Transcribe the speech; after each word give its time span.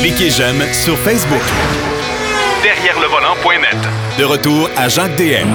Cliquez 0.00 0.30
j'aime 0.30 0.62
sur 0.72 0.96
Facebook. 0.98 1.42
Derrière 2.62 2.98
le 3.00 3.06
volant.net. 3.06 3.76
De 4.18 4.24
retour 4.24 4.68
à 4.76 4.88
Jacques 4.88 5.16
DM. 5.16 5.48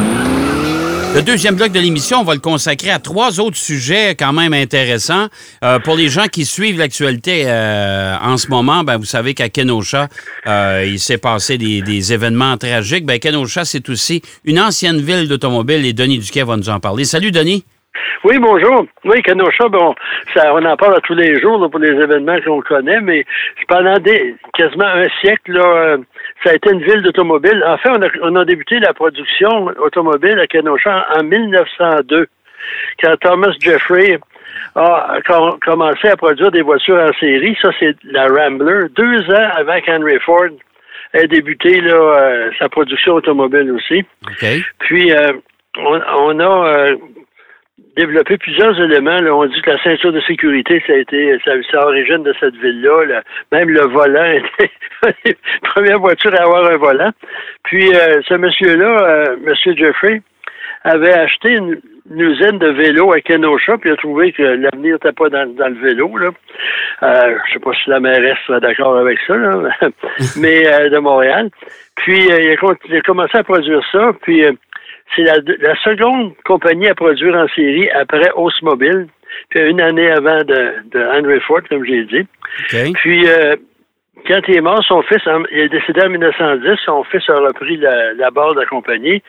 Le 1.15 1.21
deuxième 1.21 1.55
bloc 1.55 1.71
de 1.71 1.79
l'émission, 1.79 2.19
on 2.19 2.23
va 2.23 2.33
le 2.33 2.41
consacrer 2.41 2.89
à 2.89 2.99
trois 2.99 3.39
autres 3.39 3.57
sujets 3.57 4.15
quand 4.15 4.33
même 4.33 4.53
intéressants. 4.53 5.27
Euh, 5.63 5.79
pour 5.79 5.95
les 5.95 6.09
gens 6.09 6.27
qui 6.27 6.45
suivent 6.45 6.77
l'actualité 6.77 7.43
euh, 7.45 8.17
en 8.21 8.37
ce 8.37 8.47
moment, 8.49 8.83
ben, 8.83 8.97
vous 8.97 9.05
savez 9.05 9.33
qu'à 9.33 9.47
Kenosha, 9.47 10.09
euh, 10.45 10.83
il 10.85 10.99
s'est 10.99 11.17
passé 11.17 11.57
des, 11.57 12.13
événements 12.13 12.57
tragiques. 12.57 13.05
Ben, 13.05 13.17
Kenosha, 13.17 13.63
c'est 13.63 13.87
aussi 13.89 14.21
une 14.43 14.59
ancienne 14.59 14.99
ville 14.99 15.29
d'automobile 15.29 15.85
et 15.85 15.93
Denis 15.93 16.19
Duquet 16.19 16.43
va 16.43 16.57
nous 16.57 16.69
en 16.69 16.81
parler. 16.81 17.05
Salut, 17.05 17.31
Denis. 17.31 17.63
Oui, 18.23 18.37
bonjour. 18.39 18.85
Oui, 19.03 19.21
Kenosha, 19.21 19.67
bon, 19.69 19.95
ça, 20.33 20.53
on 20.53 20.63
en 20.65 20.75
parle 20.77 20.99
tous 21.01 21.13
les 21.13 21.39
jours 21.39 21.69
pour 21.69 21.79
les 21.79 21.91
événements 21.91 22.39
qu'on 22.41 22.61
connaît, 22.61 23.01
mais 23.01 23.25
pendant 23.67 23.97
des, 23.99 24.35
quasiment 24.53 24.85
un 24.85 25.07
siècle, 25.21 25.51
là, 25.53 25.97
ça 26.43 26.51
a 26.51 26.55
été 26.55 26.71
une 26.71 26.83
ville 26.83 27.01
d'automobile. 27.01 27.63
En 27.65 27.77
fait, 27.77 27.89
on 28.21 28.35
a, 28.35 28.45
débuté 28.45 28.79
la 28.79 28.93
production 28.93 29.67
automobile 29.79 30.39
à 30.39 30.47
Kenosha 30.47 31.07
en 31.17 31.23
1902, 31.23 32.27
quand 33.01 33.17
Thomas 33.17 33.53
Jeffrey 33.59 34.19
a 34.75 35.19
commencé 35.63 36.07
à 36.07 36.17
produire 36.17 36.51
des 36.51 36.61
voitures 36.61 37.01
en 37.01 37.13
série. 37.19 37.57
Ça, 37.61 37.69
c'est 37.79 37.95
la 38.03 38.27
Rambler. 38.27 38.87
Deux 38.95 39.21
ans 39.31 39.49
avant 39.55 39.79
qu'Henry 39.81 40.19
Ford 40.19 40.49
ait 41.13 41.27
débuté 41.27 41.81
là, 41.81 41.93
euh, 41.93 42.51
sa 42.59 42.67
production 42.69 43.13
automobile 43.13 43.71
aussi. 43.71 44.03
Puis, 44.79 45.11
euh, 45.11 45.33
on, 45.77 46.39
a 46.39 46.67
euh, 46.67 46.95
développé 47.95 48.37
plusieurs 48.37 48.79
éléments. 48.79 49.19
Là. 49.19 49.33
On 49.35 49.45
dit 49.45 49.61
que 49.61 49.71
la 49.71 49.81
ceinture 49.83 50.11
de 50.11 50.21
sécurité, 50.21 50.83
ça 50.85 50.93
a 50.93 50.97
été, 50.97 51.37
ça, 51.45 51.51
ça 51.71 51.81
l'origine 51.81 52.23
de 52.23 52.33
cette 52.39 52.55
ville-là. 52.55 53.21
Même 53.51 53.69
le 53.69 53.81
volant 53.81 54.31
était 54.31 54.71
la 55.03 55.11
première 55.69 55.99
voiture 55.99 56.33
à 56.35 56.43
avoir 56.43 56.65
un 56.71 56.77
volant. 56.77 57.11
Puis 57.63 57.93
euh, 57.93 58.21
ce 58.27 58.35
monsieur-là, 58.35 59.03
euh, 59.03 59.37
Monsieur 59.43 59.75
Jeffrey, 59.75 60.21
avait 60.85 61.13
acheté 61.13 61.53
une, 61.53 61.79
usine 62.11 62.59
de 62.59 62.67
vélo 62.67 63.11
à 63.11 63.19
Kenosha, 63.19 63.77
puis 63.79 63.89
il 63.89 63.93
a 63.93 63.97
trouvé 63.97 64.31
que 64.31 64.43
l'avenir 64.43 64.93
n'était 64.93 65.11
pas 65.11 65.29
dans, 65.29 65.45
le 65.57 65.81
vélo. 65.81 66.15
Là. 66.17 66.29
Euh, 67.01 67.35
je 67.47 67.53
sais 67.53 67.59
pas 67.59 67.71
si 67.73 67.89
la 67.89 67.99
mairesse 67.99 68.37
serait 68.45 68.59
d'accord 68.59 68.95
avec 68.95 69.17
ça, 69.25 69.35
là, 69.35 69.51
mais 70.39 70.67
euh, 70.67 70.89
de 70.89 70.99
Montréal. 70.99 71.49
Puis 71.95 72.25
il 72.25 72.31
a, 72.31 72.39
il, 72.39 72.95
a, 72.95 73.01
commencé 73.01 73.35
à 73.35 73.43
produire 73.43 73.81
ça, 73.91 74.11
puis 74.21 74.43
c'est 75.15 75.23
la, 75.23 75.75
seconde 75.83 76.33
compagnie 76.45 76.87
à 76.87 76.95
produire 76.95 77.35
en 77.35 77.47
série 77.49 77.89
après 77.91 78.29
Osmobile, 78.35 79.07
puis 79.49 79.61
une 79.61 79.81
année 79.81 80.09
avant 80.09 80.43
de, 80.43 80.89
de 80.91 80.99
Henry 80.99 81.39
Ford, 81.41 81.61
comme 81.69 81.85
j'ai 81.85 82.03
dit. 82.05 82.27
Puis, 82.95 83.27
euh, 83.27 83.55
quand 84.27 84.39
il 84.47 84.57
est 84.57 84.61
mort, 84.61 84.83
son 84.83 85.01
fils, 85.03 85.21
il 85.51 85.59
est 85.59 85.69
décédé 85.69 86.01
en 86.03 86.09
1910, 86.09 86.79
son 86.85 87.03
fils 87.03 87.23
a 87.29 87.35
repris 87.35 87.77
la, 87.77 88.13
la 88.13 88.31
barre 88.31 88.55
de 88.55 88.61
la 88.61 88.65
compagnie. 88.65 89.21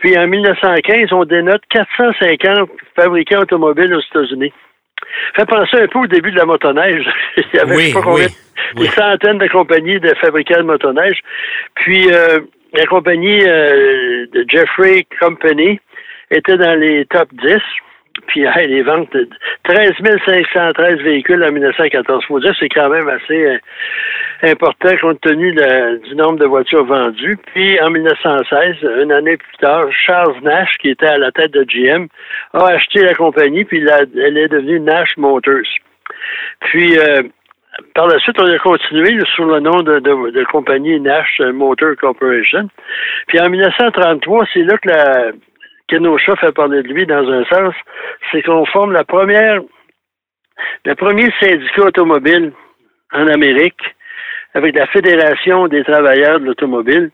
Puis 0.00 0.16
en 0.18 0.26
1915, 0.26 1.12
on 1.12 1.24
dénote 1.24 1.62
450 1.70 2.70
fabricants 2.96 3.40
automobiles 3.40 3.94
aux 3.94 4.00
États-Unis. 4.00 4.52
Fait 5.36 5.46
penser 5.46 5.82
un 5.82 5.86
peu 5.88 5.98
au 6.00 6.06
début 6.06 6.30
de 6.30 6.38
la 6.38 6.46
motoneige. 6.46 7.04
il 7.36 7.44
y 7.54 7.58
avait 7.58 7.92
pas 7.92 8.02
combien, 8.02 8.26
des 8.76 8.86
centaines 8.86 9.38
de 9.38 9.48
compagnies 9.48 10.00
de 10.00 10.14
fabricants 10.20 10.58
de 10.58 10.66
motoneige. 10.66 11.20
Puis 11.74 12.10
euh, 12.10 12.40
la 12.72 12.86
compagnie 12.86 13.42
euh, 13.46 14.26
de 14.32 14.44
Jeffrey 14.48 15.06
Company 15.20 15.80
était 16.30 16.56
dans 16.56 16.78
les 16.78 17.04
top 17.06 17.28
10. 17.32 17.58
Puis 18.26 18.44
les 18.56 18.82
ventes 18.82 19.12
de 19.12 19.28
13 19.64 19.92
513 20.26 20.98
véhicules 20.98 21.42
en 21.42 21.50
1914. 21.50 22.24
Faut 22.26 22.40
dire 22.40 22.54
c'est 22.58 22.68
quand 22.68 22.88
même 22.88 23.08
assez 23.08 23.46
euh, 23.46 23.58
important 24.42 24.90
compte 25.00 25.20
tenu 25.22 25.52
du 25.52 26.14
nombre 26.14 26.38
de 26.38 26.46
voitures 26.46 26.84
vendues. 26.84 27.38
Puis 27.52 27.80
en 27.80 27.90
1916, 27.90 28.76
une 29.02 29.12
année 29.12 29.36
plus 29.36 29.56
tard, 29.60 29.86
Charles 29.92 30.36
Nash, 30.42 30.76
qui 30.78 30.90
était 30.90 31.06
à 31.06 31.18
la 31.18 31.32
tête 31.32 31.52
de 31.52 31.64
GM, 31.64 32.06
a 32.52 32.66
acheté 32.66 33.02
la 33.02 33.14
compagnie, 33.14 33.64
puis 33.64 33.84
elle 33.88 34.36
est 34.36 34.48
devenue 34.48 34.80
Nash 34.80 35.16
Motors. 35.16 35.62
Puis 36.60 36.98
euh, 36.98 37.22
par 37.94 38.06
la 38.06 38.18
suite, 38.18 38.38
on 38.38 38.46
a 38.46 38.58
continué 38.58 39.18
sous 39.34 39.44
le 39.44 39.60
nom 39.60 39.82
de, 39.82 39.98
de, 39.98 40.44
compagnie 40.44 41.00
Nash 41.00 41.40
Motor 41.40 41.96
Corporation. 42.00 42.68
Puis 43.26 43.40
en 43.40 43.48
1933, 43.48 44.46
c'est 44.52 44.62
là 44.62 44.76
que 44.78 44.88
la 44.88 45.32
Kenosha 45.88 46.36
fait 46.36 46.52
parler 46.52 46.82
de 46.82 46.88
lui 46.88 47.06
dans 47.06 47.28
un 47.28 47.44
sens, 47.44 47.74
c'est 48.30 48.42
qu'on 48.42 48.64
forme 48.66 48.92
la 48.92 49.04
première, 49.04 49.60
le 50.84 50.94
premier 50.94 51.30
syndicat 51.40 51.82
automobile 51.82 52.52
en 53.12 53.26
Amérique 53.26 53.82
avec 54.54 54.74
la 54.74 54.86
Fédération 54.86 55.68
des 55.68 55.82
travailleurs 55.84 56.40
de 56.40 56.46
l'automobile. 56.46 57.10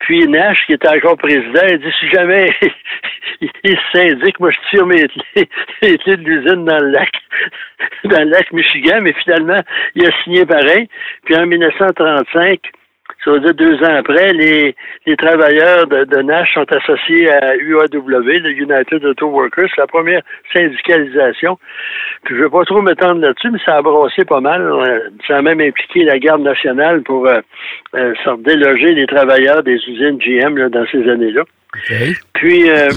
Puis 0.00 0.26
Nash, 0.28 0.66
qui 0.66 0.74
était 0.74 0.88
encore 0.88 1.16
président, 1.16 1.62
il 1.68 1.78
dit 1.78 1.92
si 1.98 2.08
jamais 2.10 2.54
il 3.40 3.78
syndique, 3.92 4.38
moi 4.40 4.50
je 4.50 4.58
tire 4.70 4.86
mes 4.86 5.06
clés, 5.06 6.16
de 6.16 6.22
l'usine 6.22 6.64
dans 6.64 6.78
le 6.78 6.90
lac, 6.90 7.10
dans 8.04 8.22
le 8.22 8.30
lac 8.30 8.52
Michigan, 8.52 9.00
mais 9.00 9.14
finalement, 9.24 9.60
il 9.94 10.06
a 10.06 10.10
signé 10.22 10.44
pareil. 10.44 10.88
Puis 11.24 11.36
en 11.36 11.46
1935, 11.46 12.60
ça 13.24 13.30
veut 13.30 13.40
dire 13.40 13.54
deux 13.54 13.82
ans 13.82 13.94
après, 13.96 14.32
les, 14.34 14.76
les 15.06 15.16
travailleurs 15.16 15.86
de, 15.86 16.22
Nash 16.22 16.52
sont 16.52 16.70
associés 16.70 17.30
à 17.30 17.56
UAW, 17.56 17.88
le 17.90 18.50
United 18.50 19.04
Auto 19.04 19.28
Workers, 19.28 19.70
la 19.78 19.86
première 19.86 20.20
syndicalisation. 20.52 21.58
Puis 22.24 22.34
je 22.34 22.40
ne 22.40 22.44
vais 22.44 22.50
pas 22.50 22.64
trop 22.64 22.82
m'étendre 22.82 23.22
là-dessus, 23.22 23.50
mais 23.50 23.58
ça 23.64 23.76
a 23.76 23.82
brossé 23.82 24.24
pas 24.26 24.40
mal. 24.40 25.10
Ça 25.26 25.38
a 25.38 25.42
même 25.42 25.60
impliqué 25.60 26.04
la 26.04 26.18
garde 26.18 26.42
nationale 26.42 27.02
pour 27.02 27.26
euh, 27.26 27.40
euh 27.94 28.14
déloger 28.38 28.92
les 28.92 29.06
travailleurs 29.06 29.62
des 29.62 29.76
usines 29.88 30.18
GM 30.18 30.68
dans 30.68 30.86
ces 30.86 31.08
années-là. 31.08 31.42
Puis 32.34 32.68
euh, 32.68 32.88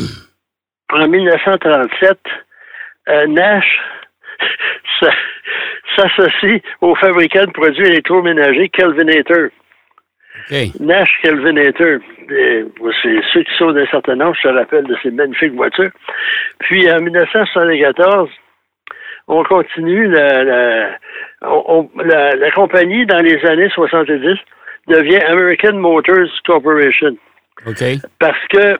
en 0.91 1.07
1937, 1.07 2.17
euh, 3.09 3.27
Nash 3.27 3.79
s'associe 5.95 6.61
au 6.81 6.95
fabricant 6.95 7.45
de 7.45 7.51
produits 7.51 7.87
électroménagers 7.87 8.69
Kelvinator. 8.69 9.49
Nash 10.79 11.09
Kelvinator, 11.21 11.99
c'est 13.01 13.19
ceux 13.33 13.43
qui 13.43 13.57
sont 13.57 13.71
d'un 13.71 13.85
certain 13.87 14.19
âge 14.21 14.37
se 14.41 14.47
rappellent 14.47 14.87
de 14.87 14.95
ces 15.03 15.11
magnifiques 15.11 15.53
voitures. 15.53 15.91
Puis 16.59 16.89
en 16.91 17.01
1974, 17.01 18.29
on 19.27 19.43
continue 19.43 20.07
la, 20.07 20.43
la, 20.43 22.35
la, 22.35 22.51
compagnie 22.51 23.05
dans 23.05 23.19
les 23.19 23.45
années 23.45 23.69
70 23.69 24.37
devient 24.87 25.19
American 25.27 25.73
Motors 25.73 26.29
Corporation. 26.45 27.17
Parce 28.19 28.47
que 28.49 28.77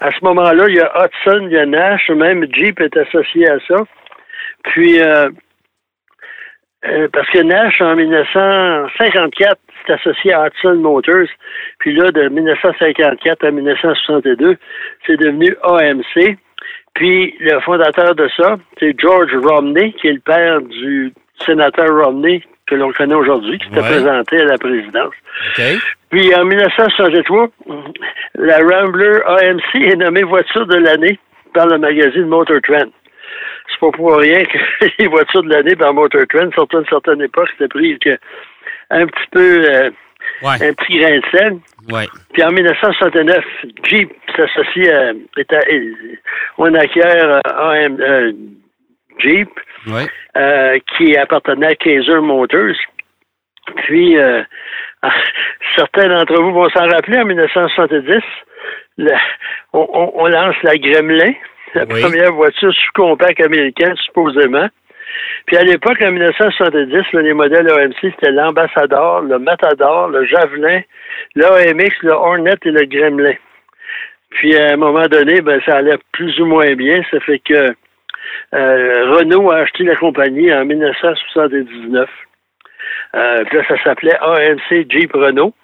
à 0.00 0.10
ce 0.10 0.24
moment-là, 0.24 0.64
il 0.68 0.76
y 0.76 0.80
a 0.80 0.90
Hudson, 0.96 1.46
il 1.46 1.52
y 1.52 1.58
a 1.58 1.66
Nash, 1.66 2.08
même 2.10 2.46
Jeep 2.54 2.80
est 2.80 2.96
associé 2.96 3.48
à 3.48 3.58
ça. 3.68 3.84
Puis 4.64 5.00
euh, 5.00 5.28
euh, 6.86 7.08
parce 7.12 7.28
que 7.30 7.38
Nash, 7.38 7.80
en 7.80 7.96
1954, 7.96 9.58
s'est 9.86 9.92
associé 9.92 10.32
à 10.32 10.46
Hudson 10.46 10.76
Motors. 10.76 11.28
Puis 11.78 11.94
là, 11.94 12.10
de 12.10 12.28
1954 12.28 13.44
à 13.44 13.50
1962, 13.50 14.56
c'est 15.06 15.16
devenu 15.16 15.56
AMC. 15.62 16.36
Puis 16.94 17.34
le 17.40 17.60
fondateur 17.60 18.14
de 18.14 18.28
ça, 18.36 18.56
c'est 18.78 18.94
George 18.98 19.34
Romney, 19.42 19.92
qui 20.00 20.08
est 20.08 20.12
le 20.12 20.20
père 20.20 20.60
du 20.60 21.12
sénateur 21.44 21.88
Romney 21.88 22.42
que 22.66 22.74
l'on 22.74 22.92
connaît 22.92 23.14
aujourd'hui, 23.14 23.58
qui 23.58 23.68
s'était 23.68 23.80
présenté 23.80 24.40
à 24.40 24.44
la 24.44 24.58
présidence. 24.58 25.12
Puis 26.10 26.34
en 26.34 26.44
1963, 26.44 27.48
la 28.36 28.58
Rambler 28.58 29.18
AMC 29.26 29.92
est 29.92 29.96
nommée 29.96 30.22
voiture 30.22 30.66
de 30.66 30.76
l'année 30.76 31.18
par 31.52 31.66
le 31.66 31.78
magazine 31.78 32.26
Motor 32.26 32.60
Trend 32.62 32.90
pas 33.90 33.96
pour 33.96 34.16
rien 34.16 34.44
que 34.44 34.86
les 34.98 35.06
voitures 35.06 35.42
de 35.42 35.50
l'année 35.50 35.76
par 35.76 35.92
Motor 35.92 36.22
Trend, 36.28 36.50
surtout 36.52 36.78
à 36.78 36.80
une 36.80 36.86
certaine 36.86 37.22
époque, 37.22 37.48
c'était 37.52 37.68
pris 37.68 37.98
que 37.98 38.16
un 38.90 39.06
petit 39.06 39.28
peu 39.30 39.64
euh, 39.64 39.90
un 40.42 40.72
petit 40.74 40.98
grain 40.98 41.18
de 41.18 41.22
sel. 41.32 41.58
Puis 42.32 42.42
en 42.42 42.50
1969, 42.50 43.44
Jeep 43.84 44.10
s'associe 44.36 44.88
à 44.88 45.12
on 46.58 46.74
acquiert 46.74 47.40
AM, 47.44 48.00
euh, 48.00 48.32
Jeep 49.18 49.48
qui 50.96 51.16
appartenait 51.16 51.66
à 51.66 51.74
Kaiser 51.74 52.20
Motors. 52.20 52.76
Puis 53.84 54.16
certains 55.76 56.08
d'entre 56.08 56.40
vous 56.40 56.52
vont 56.52 56.68
s'en 56.70 56.88
rappeler 56.88 57.18
en 57.18 57.26
1970, 57.26 58.22
on, 59.72 60.26
lance 60.26 60.56
la 60.62 60.76
Gremlin 60.76 61.32
la 61.74 61.86
première 61.86 62.32
voiture 62.32 62.72
sous-compact 62.72 63.40
américaine, 63.40 63.94
supposément. 63.96 64.68
Puis 65.46 65.56
à 65.56 65.62
l'époque, 65.62 66.00
en 66.02 66.12
1970, 66.12 67.12
les 67.12 67.34
modèles 67.34 67.70
AMC, 67.70 67.94
c'était 68.00 68.30
l'Ambassadeur, 68.30 69.22
le 69.22 69.38
Matador, 69.38 70.08
le 70.08 70.24
Javelin, 70.26 70.80
l'AMX, 71.34 71.94
le 72.02 72.12
Hornet 72.12 72.56
et 72.64 72.70
le 72.70 72.84
Gremlin. 72.86 73.34
Puis 74.30 74.56
à 74.56 74.72
un 74.72 74.76
moment 74.76 75.06
donné, 75.06 75.40
ben, 75.40 75.60
ça 75.64 75.76
allait 75.76 75.98
plus 76.12 76.40
ou 76.40 76.46
moins 76.46 76.74
bien. 76.74 77.02
Ça 77.10 77.20
fait 77.20 77.38
que 77.38 77.74
euh, 78.54 79.16
Renault 79.16 79.50
a 79.50 79.58
acheté 79.58 79.84
la 79.84 79.96
compagnie 79.96 80.52
en 80.52 80.64
1979. 80.64 82.08
Euh, 83.14 83.44
puis 83.44 83.58
là, 83.58 83.64
ça 83.68 83.82
s'appelait 83.84 84.16
AMC 84.20 84.90
Jeep 84.90 85.12
Renault. 85.12 85.54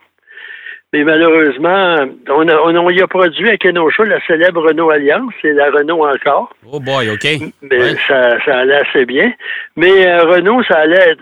Mais 0.93 1.05
malheureusement, 1.05 1.99
on, 2.29 2.49
a, 2.49 2.57
on, 2.63 2.77
on 2.77 2.91
y 2.91 3.01
a 3.01 3.07
produit 3.07 3.49
à 3.49 3.57
Kenosha 3.57 4.05
la 4.05 4.21
célèbre 4.27 4.61
Renault 4.67 4.91
Alliance, 4.91 5.33
c'est 5.41 5.53
la 5.53 5.71
Renault 5.71 6.05
encore. 6.05 6.53
Oh 6.67 6.81
boy, 6.81 7.11
OK. 7.11 7.25
Mais 7.63 7.79
Ouais. 7.79 7.97
ça, 8.09 8.45
ça 8.45 8.59
allait 8.59 8.75
assez 8.85 9.05
bien. 9.07 9.33
Mais 9.77 10.05
euh, 10.09 10.25
Renault, 10.25 10.65
ça 10.65 10.79
allait 10.79 11.15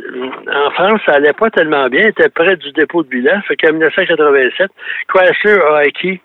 en 0.51 0.71
France, 0.71 1.01
ça 1.05 1.17
allait 1.17 1.35
pas 1.35 1.51
tellement 1.51 1.87
bien. 1.89 2.01
Il 2.05 2.09
était 2.09 2.31
près 2.31 2.57
du 2.57 2.73
dépôt 2.73 3.03
de 3.03 3.09
bilan. 3.09 3.43
Fait 3.47 3.57
qu'en 3.57 3.73
1987, 3.73 4.71
Chrysler 5.09 5.61
a 5.61 5.77
acquis 5.79 6.19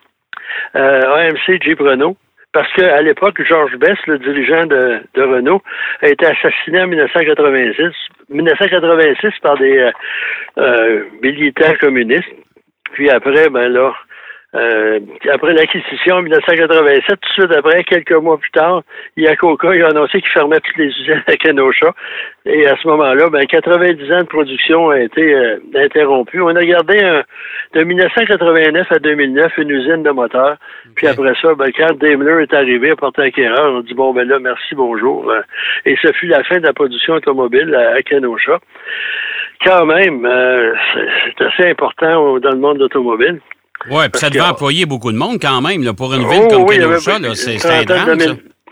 euh, 0.77 1.01
AMC 1.01 1.61
Jeep 1.61 1.81
Renault. 1.81 2.15
Parce 2.53 2.71
qu'à 2.73 3.01
l'époque, 3.01 3.41
Georges 3.43 3.75
Best, 3.77 4.05
le 4.07 4.19
dirigeant 4.19 4.67
de, 4.67 5.01
de 5.15 5.21
Renault, 5.23 5.61
a 6.01 6.07
été 6.07 6.25
assassiné 6.27 6.81
en 6.83 6.87
1986, 6.87 7.87
1986 8.29 9.31
par 9.41 9.57
des 9.57 9.79
euh, 9.79 9.91
euh, 10.59 11.03
militaires 11.21 11.77
communistes. 11.79 12.29
Puis 12.93 13.09
après, 13.09 13.49
ben 13.49 13.67
là, 13.67 13.93
euh, 14.55 14.99
après 15.31 15.53
l'acquisition 15.53 16.17
en 16.17 16.21
1987, 16.21 17.05
tout 17.07 17.13
de 17.15 17.33
suite 17.33 17.57
après, 17.57 17.83
quelques 17.83 18.13
mois 18.13 18.37
plus 18.37 18.51
tard, 18.51 18.83
il 19.17 19.27
a 19.27 19.33
annoncé 19.87 20.21
qu'il 20.21 20.29
fermait 20.29 20.59
toutes 20.59 20.77
les 20.77 20.89
usines 20.89 21.23
à 21.25 21.35
Kenosha. 21.37 21.93
Et 22.45 22.67
à 22.67 22.75
ce 22.77 22.87
moment-là, 22.87 23.29
ben, 23.29 23.45
90 23.45 24.11
ans 24.11 24.19
de 24.19 24.27
production 24.27 24.89
a 24.91 24.99
été 24.99 25.33
euh, 25.33 25.57
interrompu. 25.75 26.39
On 26.39 26.55
a 26.55 26.63
gardé 26.63 26.99
un, 26.99 27.23
de 27.73 27.83
1989 27.83 28.91
à 28.91 28.99
2009 28.99 29.57
une 29.57 29.69
usine 29.71 30.03
de 30.03 30.11
moteurs. 30.11 30.57
Puis 30.95 31.07
après 31.07 31.33
ça, 31.41 31.55
ben, 31.55 31.71
quand 31.75 31.97
Daimler 31.97 32.43
est 32.43 32.53
arrivé 32.53 32.91
à 32.91 32.95
porter 32.95 33.23
acquéreur, 33.23 33.73
on 33.73 33.81
dit 33.81 33.95
bon 33.95 34.13
ben 34.13 34.27
là, 34.27 34.37
merci, 34.39 34.75
bonjour. 34.75 35.31
Euh, 35.31 35.41
Et 35.85 35.97
ce 36.01 36.11
fut 36.11 36.27
la 36.27 36.43
fin 36.43 36.57
de 36.59 36.67
la 36.67 36.73
production 36.73 37.15
automobile 37.15 37.73
à, 37.73 37.95
à 37.95 38.01
Kenosha. 38.03 38.59
Quand 39.65 39.85
même, 39.85 40.25
euh, 40.25 40.73
c'est 41.37 41.45
assez 41.45 41.69
important 41.71 42.39
dans 42.39 42.51
le 42.51 42.57
monde 42.57 42.81
automobile. 42.81 43.39
Ouais, 43.89 44.09
puis 44.09 44.19
ça 44.19 44.29
devait 44.29 44.41
employer 44.41 44.85
beaucoup 44.85 45.11
de 45.11 45.17
monde 45.17 45.37
quand 45.41 45.61
même, 45.61 45.83
là, 45.83 45.93
pour 45.93 46.13
une 46.13 46.27
ville 46.27 46.43
Oh, 46.45 46.47
comme 46.49 46.63
oui, 46.63 46.77
Kenosha, 46.77 47.35
c'est 47.35 47.65
un 47.65 47.83
drame, 47.83 48.17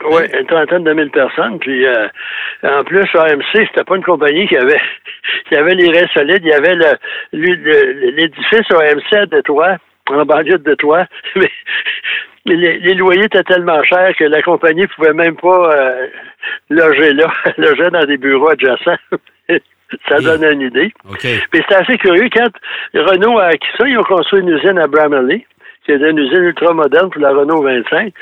Oui, 0.05 0.21
une 0.39 0.47
trentaine 0.47 0.83
de 0.83 0.93
mille 0.93 1.11
personnes. 1.11 1.59
Puis 1.59 1.85
euh, 1.85 2.07
en 2.63 2.83
plus, 2.83 3.07
AMC, 3.13 3.43
c'était 3.53 3.83
pas 3.83 3.95
une 3.95 4.03
compagnie 4.03 4.47
qui 4.47 4.55
avait 4.57 4.81
qui 5.49 5.55
avait 5.55 5.75
les 5.75 5.89
reins 5.89 6.07
solides. 6.13 6.41
Il 6.43 6.49
y 6.49 6.53
avait 6.53 6.75
l'édifice 7.33 8.71
AMC 8.71 9.13
à 9.13 9.25
Détroit, 9.25 9.77
en 10.09 10.25
banlieue 10.25 10.57
de 10.57 10.63
Détroit. 10.63 11.05
Mais 12.45 12.55
les, 12.55 12.79
les 12.79 12.93
loyers 12.95 13.25
étaient 13.25 13.43
tellement 13.43 13.83
chers 13.83 14.15
que 14.17 14.23
la 14.23 14.41
compagnie 14.41 14.87
pouvait 14.87 15.13
même 15.13 15.35
pas 15.35 15.75
euh, 15.75 16.07
loger 16.69 17.13
là, 17.13 17.31
loger 17.57 17.89
dans 17.91 18.03
des 18.05 18.17
bureaux 18.17 18.49
adjacents. 18.49 18.97
Ça 20.07 20.19
donne 20.19 20.43
une 20.43 20.61
idée. 20.61 20.93
OK. 21.09 21.19
Puis 21.21 21.39
c'était 21.53 21.75
assez 21.75 21.97
curieux. 21.97 22.29
Quand 22.33 22.49
Renault 22.93 23.39
a 23.39 23.45
acquis 23.45 23.67
ça, 23.77 23.87
ils 23.87 23.97
ont 23.97 24.03
construit 24.03 24.41
une 24.41 24.49
usine 24.49 24.77
à 24.77 24.87
Bramaley, 24.87 25.45
qui 25.85 25.91
était 25.91 26.09
une 26.09 26.19
usine 26.19 26.43
ultra 26.43 26.73
moderne 26.73 27.09
pour 27.09 27.21
la 27.21 27.31
Renault 27.31 27.61
25. 27.61 28.13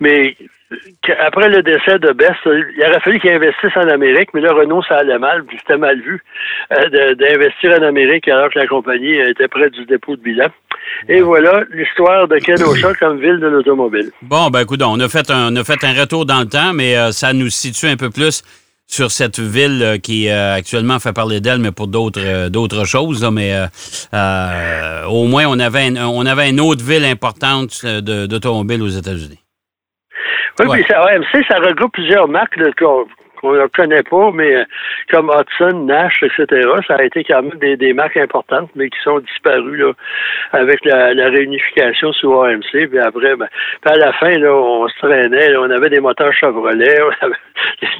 Mais 0.00 0.36
après 1.24 1.48
le 1.48 1.62
décès 1.62 1.98
de 1.98 2.12
Best, 2.12 2.40
il 2.44 2.84
aurait 2.84 3.00
fallu 3.00 3.20
qu'ils 3.20 3.30
investissent 3.30 3.76
en 3.76 3.88
Amérique, 3.88 4.30
mais 4.34 4.40
là, 4.40 4.52
Renault, 4.52 4.82
ça 4.88 4.98
allait 4.98 5.18
mal, 5.18 5.44
puis 5.44 5.56
c'était 5.60 5.78
mal 5.78 6.00
vu 6.00 6.20
euh, 6.72 7.14
d'investir 7.14 7.72
en 7.78 7.82
Amérique 7.82 8.26
alors 8.28 8.50
que 8.50 8.58
la 8.58 8.66
compagnie 8.66 9.14
était 9.14 9.48
près 9.48 9.70
du 9.70 9.84
dépôt 9.84 10.16
de 10.16 10.22
bilan. 10.22 10.48
Et 11.08 11.20
voilà 11.20 11.62
l'histoire 11.72 12.26
de 12.28 12.38
Kenosha 12.38 12.94
comme 12.94 13.20
ville 13.20 13.38
de 13.38 13.46
l'automobile. 13.46 14.10
Bon, 14.22 14.48
ben 14.48 14.60
écoute, 14.60 14.82
on 14.82 14.98
a 15.00 15.08
fait 15.08 15.30
un, 15.30 15.52
on 15.52 15.56
a 15.56 15.64
fait 15.64 15.82
un 15.84 15.92
retour 16.00 16.26
dans 16.26 16.40
le 16.40 16.48
temps, 16.48 16.72
mais 16.74 16.96
euh, 16.96 17.12
ça 17.12 17.32
nous 17.32 17.48
situe 17.48 17.86
un 17.86 17.96
peu 17.96 18.10
plus 18.10 18.42
sur 18.88 19.10
cette 19.10 19.40
ville 19.40 19.82
euh, 19.82 19.98
qui 19.98 20.28
euh, 20.28 20.54
actuellement 20.54 20.98
fait 21.00 21.12
parler 21.12 21.40
d'elle, 21.40 21.58
mais 21.58 21.72
pour 21.72 21.88
d'autres 21.88 22.20
euh, 22.24 22.48
d'autres 22.48 22.84
choses. 22.84 23.22
là, 23.22 23.30
mais 23.30 23.52
euh, 23.54 23.66
euh, 24.14 25.04
au 25.06 25.24
moins, 25.26 25.46
on 25.48 25.58
avait, 25.58 25.88
une- 25.88 25.98
on 25.98 26.24
avait 26.24 26.48
une 26.50 26.60
autre 26.60 26.84
ville 26.84 27.04
importante 27.04 27.84
de- 27.84 28.26
d'automobile 28.26 28.82
aux 28.82 28.88
États-Unis. 28.88 29.40
Oui, 30.60 30.66
Ouais. 30.66 30.78
puis 30.78 30.86
ça, 30.88 31.02
AMC, 31.02 31.44
ça 31.48 31.56
regroupe 31.58 31.92
plusieurs 31.92 32.28
marques 32.28 32.56
là, 32.56 32.70
qu'on 33.46 33.54
ne 33.62 33.66
connaît 33.68 34.02
pas, 34.02 34.30
mais 34.32 34.56
euh, 34.56 34.64
comme 35.10 35.30
Hudson, 35.30 35.84
Nash, 35.86 36.22
etc., 36.22 36.46
ça 36.86 36.96
a 36.96 37.04
été 37.04 37.24
quand 37.24 37.42
même 37.42 37.58
des, 37.58 37.76
des 37.76 37.92
marques 37.92 38.16
importantes, 38.16 38.70
mais 38.74 38.88
qui 38.90 38.98
sont 39.04 39.20
disparues 39.20 39.76
là, 39.78 39.92
avec 40.52 40.84
la, 40.84 41.14
la 41.14 41.28
réunification 41.28 42.12
sous 42.12 42.32
AMC. 42.34 42.88
Puis 42.88 42.98
après, 42.98 43.36
ben, 43.36 43.48
puis 43.82 43.92
à 43.94 43.96
la 43.96 44.12
fin, 44.14 44.30
là, 44.38 44.52
on 44.54 44.88
se 44.88 44.98
traînait, 44.98 45.50
là, 45.50 45.60
on 45.60 45.70
avait 45.70 45.90
des 45.90 46.00
moteurs 46.00 46.32
Chevrolet, 46.32 46.98
on 47.22 47.26
avait 47.26 47.36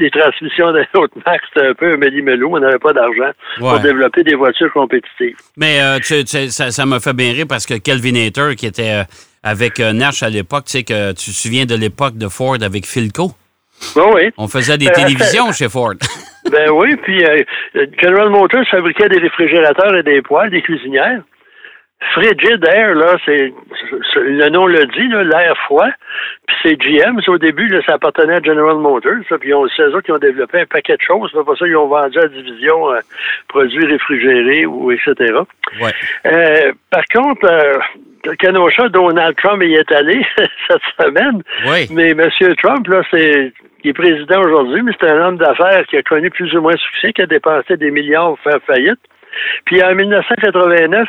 des 0.00 0.10
transmissions 0.10 0.72
d'autres 0.94 1.18
marques, 1.24 1.42
c'était 1.54 1.66
un 1.68 1.74
peu 1.74 1.92
un 1.92 1.96
méli-mélo, 1.96 2.48
on 2.52 2.58
n'avait 2.60 2.78
pas 2.78 2.92
d'argent 2.92 3.30
pour 3.58 3.80
développer 3.80 4.22
des 4.22 4.34
voitures 4.34 4.72
compétitives. 4.72 5.36
Mais 5.56 5.80
euh, 5.80 5.98
tu- 5.98 6.24
tu- 6.24 6.50
ça 6.50 6.86
m'a 6.86 7.00
fait 7.00 7.14
bien 7.14 7.32
rire 7.32 7.46
parce 7.48 7.66
que 7.66 7.74
Kelvinator, 7.74 8.54
qui 8.56 8.66
était 8.66 8.90
euh, 9.00 9.04
avec 9.42 9.78
Nash 9.78 10.22
à 10.22 10.28
l'époque, 10.28 10.64
tu 10.66 10.72
sais 10.72 10.82
que 10.82 11.10
tu 11.10 11.30
te 11.30 11.36
souviens 11.36 11.64
de 11.66 11.74
l'époque 11.76 12.16
de 12.18 12.28
Ford 12.28 12.56
avec 12.62 12.84
Philco? 12.86 13.30
Oui. 13.96 14.30
On 14.36 14.48
faisait 14.48 14.78
des 14.78 14.88
Euh, 14.88 14.92
télévisions 14.92 15.52
chez 15.52 15.68
Ford. 15.68 15.94
Ben 16.50 16.70
oui, 16.70 16.96
puis 17.02 17.24
euh, 17.24 17.42
General 18.00 18.28
Motors 18.30 18.64
fabriquait 18.70 19.08
des 19.08 19.18
réfrigérateurs 19.18 19.96
et 19.96 20.02
des 20.02 20.22
poêles, 20.22 20.50
des 20.50 20.62
cuisinières. 20.62 21.22
Frigid 22.12 22.62
Air, 22.64 22.94
là, 22.94 23.16
c'est 23.24 23.52
le 24.16 24.48
nom 24.50 24.66
le 24.66 24.84
dit, 24.86 25.08
là, 25.08 25.24
l'air 25.24 25.56
froid. 25.64 25.88
Puis 26.46 26.56
c'est 26.62 26.76
GM. 26.76 27.18
c'est 27.24 27.30
Au 27.30 27.38
début, 27.38 27.66
là, 27.68 27.80
ça 27.86 27.94
appartenait 27.94 28.34
à 28.34 28.42
General 28.42 28.76
Motors. 28.76 29.12
ça, 29.28 29.38
puis 29.38 29.48
ils 29.48 29.54
ont- 29.54 29.66
c'est 29.74 29.82
eux 29.82 29.88
autres 29.94 30.02
qui 30.02 30.12
ont 30.12 30.18
développé 30.18 30.60
un 30.60 30.66
paquet 30.66 30.96
de 30.96 31.02
choses. 31.02 31.30
C'est 31.34 31.42
pour 31.42 31.56
ça 31.56 31.64
qu'ils 31.64 31.76
ont 31.76 31.88
vendu 31.88 32.18
à 32.18 32.22
la 32.22 32.28
division 32.28 32.90
euh, 32.92 33.00
produits 33.48 33.86
réfrigérés 33.86 34.66
ou 34.66 34.92
etc. 34.92 35.14
Ouais. 35.80 35.90
Euh, 36.26 36.72
par 36.90 37.04
contre, 37.12 37.46
euh, 37.50 37.78
Kenosha, 38.38 38.88
Donald 38.90 39.34
Trump 39.36 39.62
y 39.62 39.74
est 39.74 39.90
allé 39.92 40.20
cette 40.68 40.82
semaine. 41.00 41.42
Oui. 41.66 41.86
Mais 41.92 42.10
M. 42.10 42.28
Trump, 42.62 42.86
là, 42.88 43.02
c'est. 43.10 43.52
Il 43.84 43.90
est 43.90 43.94
président 43.94 44.40
aujourd'hui, 44.42 44.82
mais 44.82 44.92
c'est 45.00 45.08
un 45.08 45.28
homme 45.28 45.36
d'affaires 45.38 45.86
qui 45.86 45.96
a 45.96 46.02
connu 46.02 46.28
plus 46.30 46.52
ou 46.56 46.60
moins 46.60 46.76
succès, 46.76 47.12
qui 47.12 47.22
a 47.22 47.26
dépensé 47.26 47.76
des 47.76 47.90
milliards 47.92 48.30
pour 48.36 48.40
faire 48.40 48.60
faillite. 48.66 48.98
Puis 49.64 49.80
en 49.82 49.94
1989, 49.94 51.08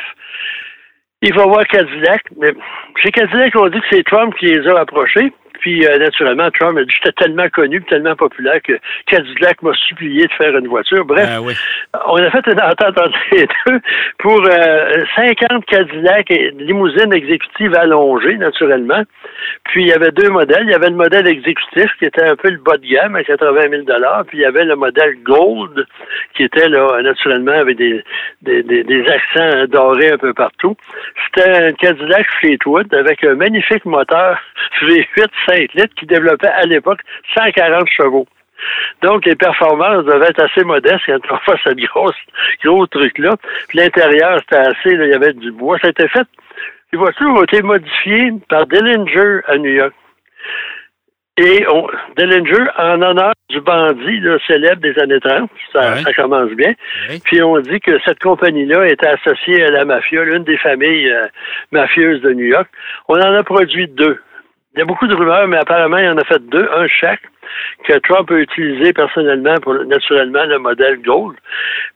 il 1.22 1.34
va 1.34 1.44
voir 1.44 1.66
Cadillac. 1.66 2.22
Mais 2.36 2.52
chez 3.02 3.10
Cadillac, 3.10 3.54
on 3.56 3.68
dit 3.68 3.80
que 3.80 3.86
c'est 3.90 4.04
Trump 4.04 4.34
qui 4.38 4.46
les 4.46 4.66
a 4.68 4.80
approchés. 4.80 5.32
Puis, 5.60 5.86
euh, 5.86 5.98
naturellement, 5.98 6.50
Trump 6.50 6.78
a 6.78 6.84
dit 6.84 6.94
J'étais 6.94 7.12
tellement 7.12 7.48
connu, 7.48 7.82
tellement 7.84 8.16
populaire 8.16 8.60
que 8.62 8.78
Cadillac 9.06 9.62
m'a 9.62 9.72
supplié 9.74 10.26
de 10.26 10.32
faire 10.32 10.56
une 10.56 10.68
voiture. 10.68 11.04
Bref, 11.04 11.28
oui. 11.42 11.54
on 12.06 12.16
a 12.16 12.30
fait 12.30 12.46
une 12.46 12.60
entente 12.60 12.98
entre 12.98 13.18
les 13.32 13.46
deux 13.66 13.80
pour 14.18 14.42
euh, 14.44 15.04
50 15.16 15.64
Cadillac 15.66 16.30
et 16.30 16.50
limousines 16.58 17.12
exécutives 17.12 17.74
allongées, 17.74 18.36
naturellement. 18.36 19.02
Puis 19.64 19.82
il 19.82 19.88
y 19.88 19.92
avait 19.92 20.10
deux 20.10 20.30
modèles. 20.30 20.64
Il 20.64 20.70
y 20.70 20.74
avait 20.74 20.90
le 20.90 20.96
modèle 20.96 21.26
exécutif 21.26 21.90
qui 21.98 22.06
était 22.06 22.24
un 22.24 22.36
peu 22.36 22.50
le 22.50 22.58
bas 22.58 22.76
de 22.76 22.86
gamme 22.86 23.16
à 23.16 23.24
80 23.24 23.60
000 23.70 23.82
Puis 24.26 24.38
il 24.38 24.40
y 24.40 24.44
avait 24.44 24.64
le 24.64 24.76
modèle 24.76 25.16
Gold 25.22 25.86
qui 26.34 26.44
était 26.44 26.68
là, 26.68 27.00
naturellement, 27.02 27.52
avec 27.52 27.76
des, 27.76 28.02
des, 28.42 28.62
des, 28.62 28.84
des 28.84 29.04
accents 29.08 29.64
dorés 29.68 30.12
un 30.12 30.18
peu 30.18 30.32
partout. 30.34 30.76
C'était 31.26 31.50
un 31.50 31.72
Cadillac 31.72 32.26
Fleetwood 32.40 32.92
avec 32.94 33.24
un 33.24 33.34
magnifique 33.34 33.84
moteur 33.84 34.38
V8 34.82 35.28
5 35.48 35.72
litres 35.74 35.94
qui 35.98 36.06
développait 36.06 36.48
à 36.48 36.62
l'époque 36.64 37.00
140 37.34 37.88
chevaux. 37.88 38.26
Donc, 39.02 39.24
les 39.24 39.36
performances 39.36 40.04
devaient 40.04 40.26
être 40.30 40.42
assez 40.42 40.64
modestes 40.64 41.02
quand 41.06 41.18
on 41.30 41.38
fait 41.38 41.60
cette 41.64 41.78
grosse, 41.78 42.16
gros 42.64 42.86
truc-là. 42.88 43.36
Puis 43.68 43.78
l'intérieur, 43.78 44.40
c'était 44.40 44.56
assez, 44.68 44.96
là, 44.96 45.04
il 45.06 45.10
y 45.10 45.14
avait 45.14 45.32
du 45.32 45.52
bois. 45.52 45.78
Ça 45.78 45.86
a 45.88 45.90
été 45.90 46.08
fait. 46.08 46.26
Les 46.92 46.98
voitures 46.98 47.28
ont 47.28 47.42
été 47.44 47.62
modifiées 47.62 48.32
par 48.48 48.66
Dillinger 48.66 49.40
à 49.46 49.58
New 49.58 49.70
York. 49.70 49.92
Et 51.36 51.64
on, 51.68 51.86
Dillinger, 52.16 52.64
en 52.78 53.00
honneur 53.00 53.32
du 53.48 53.60
bandit 53.60 54.18
là, 54.20 54.38
célèbre 54.48 54.80
des 54.82 54.98
années 54.98 55.20
30, 55.20 55.48
ça, 55.72 55.92
Ouais. 55.92 56.02
ça 56.02 56.12
commence 56.14 56.50
bien. 56.50 56.72
Puis 57.24 57.40
on 57.42 57.60
dit 57.60 57.78
que 57.78 57.96
cette 58.04 58.18
compagnie-là 58.18 58.88
était 58.88 59.06
associée 59.06 59.62
à 59.64 59.70
la 59.70 59.84
mafia, 59.84 60.24
l'une 60.24 60.42
des 60.42 60.56
familles 60.58 61.08
euh, 61.08 61.26
mafieuses 61.70 62.22
de 62.22 62.32
New 62.32 62.46
York. 62.46 62.68
On 63.06 63.20
en 63.20 63.34
a 63.34 63.44
produit 63.44 63.86
deux. 63.86 64.18
Il 64.78 64.82
y 64.82 64.84
a 64.84 64.86
beaucoup 64.86 65.08
de 65.08 65.14
rumeurs, 65.16 65.48
mais 65.48 65.56
apparemment, 65.56 65.98
il 65.98 66.08
en 66.08 66.16
a 66.18 66.24
fait 66.24 66.38
deux, 66.50 66.68
un 66.72 66.86
chaque, 66.86 67.22
que 67.84 67.94
Trump 67.98 68.30
a 68.30 68.36
utilisé 68.36 68.92
personnellement 68.92 69.56
pour 69.60 69.74
naturellement 69.74 70.44
le 70.44 70.60
modèle 70.60 71.02
Gold. 71.02 71.36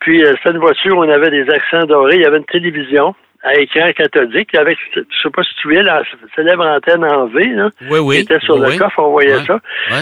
Puis 0.01 0.25
euh, 0.25 0.35
c'était 0.39 0.51
une 0.51 0.59
voiture 0.59 0.97
où 0.99 1.05
on 1.05 1.09
avait 1.09 1.31
des 1.31 1.49
accents 1.49 1.85
dorés, 1.85 2.17
il 2.17 2.23
y 2.23 2.25
avait 2.25 2.39
une 2.39 2.45
télévision 2.45 3.15
à 3.45 3.55
écran 3.55 3.93
cathodique 3.93 4.53
avec, 4.57 4.79
je 4.97 5.01
sais 5.23 5.31
pas 5.31 5.45
si 5.45 5.55
tu 5.55 5.61
souviens, 5.63 5.83
la 5.83 6.03
célèbre 6.35 6.67
antenne 6.67 7.05
en 7.05 7.27
V, 7.27 7.45
là, 7.55 7.71
Oui, 7.89 8.01
oui. 8.01 8.17
qui 8.17 8.23
était 8.23 8.41
sur 8.41 8.57
oui, 8.57 8.73
le 8.73 8.79
coffre, 8.79 8.99
on 8.99 9.11
voyait 9.13 9.45
ça. 9.47 9.61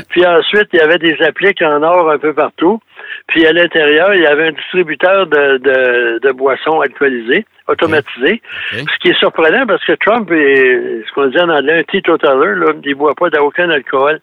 Puis 0.09 0.25
ensuite, 0.27 0.69
il 0.73 0.79
y 0.79 0.83
avait 0.83 0.99
des 0.99 1.17
appliques 1.23 1.61
en 1.61 1.83
or 1.83 2.11
un 2.11 2.19
peu 2.19 2.33
partout. 2.33 2.81
Puis 3.29 3.47
à 3.47 3.53
l'intérieur, 3.53 4.15
il 4.15 4.23
y 4.23 4.27
avait 4.27 4.49
un 4.49 4.53
distributeur 4.53 5.27
de, 5.27 5.59
de, 5.59 6.19
de 6.23 6.33
boissons 6.33 6.81
alcoolisées. 6.81 7.45
Automatisé. 7.71 8.43
Ce 8.73 8.99
qui 9.01 9.09
est 9.09 9.19
surprenant 9.19 9.67
parce 9.67 9.85
que 9.85 9.93
Trump 9.93 10.31
est 10.33 11.03
ce 11.07 11.13
qu'on 11.15 11.27
dit 11.27 11.39
en 11.41 11.49
anglais 11.49 11.79
un 11.81 11.83
teetotaler, 11.85 12.55
là, 12.57 12.73
il 12.85 12.95
boit 12.95 13.15
pas 13.15 13.31
d'aucun 13.31 13.71
alcool. 13.71 14.21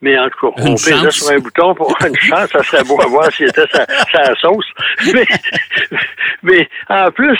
Mais 0.00 0.18
en 0.18 0.28
tout 0.30 0.50
cas, 0.52 0.62
Une 0.62 0.68
on 0.72 0.74
pèse 0.76 1.10
sur 1.10 1.30
un 1.32 1.38
bouton 1.38 1.74
pour 1.74 1.94
une 2.06 2.16
chance, 2.16 2.48
ça 2.50 2.62
serait 2.62 2.84
beau 2.84 2.98
à 3.02 3.06
voir 3.06 3.30
s'il 3.30 3.48
était 3.48 3.66
sa, 3.72 3.84
sa 3.86 4.34
sauce. 4.36 4.66
Mais, 5.14 5.24
mais 6.42 6.68
en 6.88 7.10
plus, 7.10 7.38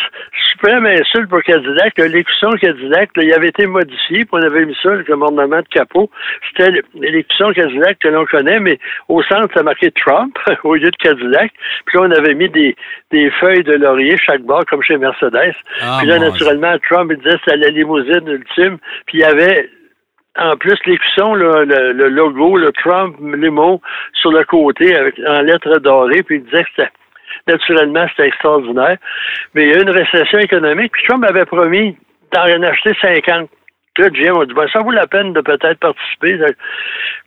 suprême 0.53 0.87
insulte 0.87 1.29
pour 1.29 1.43
Cadillac, 1.43 1.97
là, 1.99 2.09
l'écusson 2.09 2.51
Cadillac, 2.61 3.11
là, 3.17 3.23
il 3.23 3.33
avait 3.33 3.49
été 3.49 3.67
modifié, 3.67 4.19
puis 4.25 4.29
on 4.33 4.43
avait 4.43 4.65
mis 4.65 4.77
ça 4.83 4.91
comme 5.07 5.23
ornement 5.23 5.59
de 5.61 5.69
capot. 5.71 6.11
C'était 6.49 6.71
le- 6.71 6.83
l'écusson 6.95 7.53
Cadillac 7.53 7.99
que 7.99 8.09
l'on 8.09 8.25
connaît, 8.27 8.61
mais 8.61 8.79
au 9.09 9.23
centre, 9.25 9.53
ça 9.55 9.63
marquait 9.63 9.91
Trump 9.93 10.37
au 10.65 10.75
lieu 10.75 10.91
de 10.91 10.97
Cadillac. 10.97 11.53
Puis 11.87 11.99
là, 11.99 12.05
on 12.07 12.11
avait 12.11 12.35
mis 12.35 12.49
des, 12.49 12.77
des 13.11 13.31
feuilles 13.33 13.65
de 13.65 13.75
laurier 13.75 14.17
chaque 14.19 14.43
bord, 14.43 14.65
comme 14.67 14.83
chez 14.83 14.97
Mercedes. 14.97 15.46
Ah, 15.83 15.97
puis 15.99 16.09
là, 16.09 16.19
naturellement, 16.19 16.77
Trump, 16.89 17.11
il 17.13 17.19
disait 17.19 17.37
que 17.37 17.41
c'était 17.45 17.57
la 17.57 17.71
limousine 17.71 18.27
ultime. 18.27 18.79
Puis 19.07 19.19
il 19.19 19.21
y 19.21 19.25
avait 19.25 19.71
en 20.39 20.57
plus, 20.57 20.77
l'écusson, 20.85 21.35
le, 21.35 21.65
le 21.65 22.09
logo, 22.09 22.57
le 22.57 22.71
Trump 22.73 23.17
limo 23.21 23.81
sur 24.13 24.31
le 24.33 24.45
côté 24.45 24.95
avec 24.95 25.19
en 25.27 25.41
lettres 25.41 25.79
dorées, 25.79 26.23
puis 26.23 26.37
il 26.37 26.45
disait 26.45 26.65
que 26.65 26.71
c'était 26.77 26.91
naturellement 27.47 28.07
c'était 28.11 28.29
extraordinaire. 28.29 28.99
Mais 29.55 29.63
il 29.63 29.69
y 29.71 29.75
a 29.75 29.79
eu 29.79 29.83
une 29.83 29.91
récession 29.91 30.39
économique, 30.39 30.93
puis 30.93 31.05
Trump 31.09 31.25
avait 31.25 31.47
promis 31.47 31.97
d'en 32.33 32.63
acheter 32.63 32.93
50. 33.01 33.49
Là, 33.99 34.11
GM 34.11 34.37
a 34.41 34.45
dit, 34.45 34.55
ben, 34.55 34.67
ça 34.73 34.81
vaut 34.81 34.91
la 34.91 35.07
peine 35.07 35.33
de 35.33 35.41
peut-être 35.41 35.79
participer. 35.79 36.39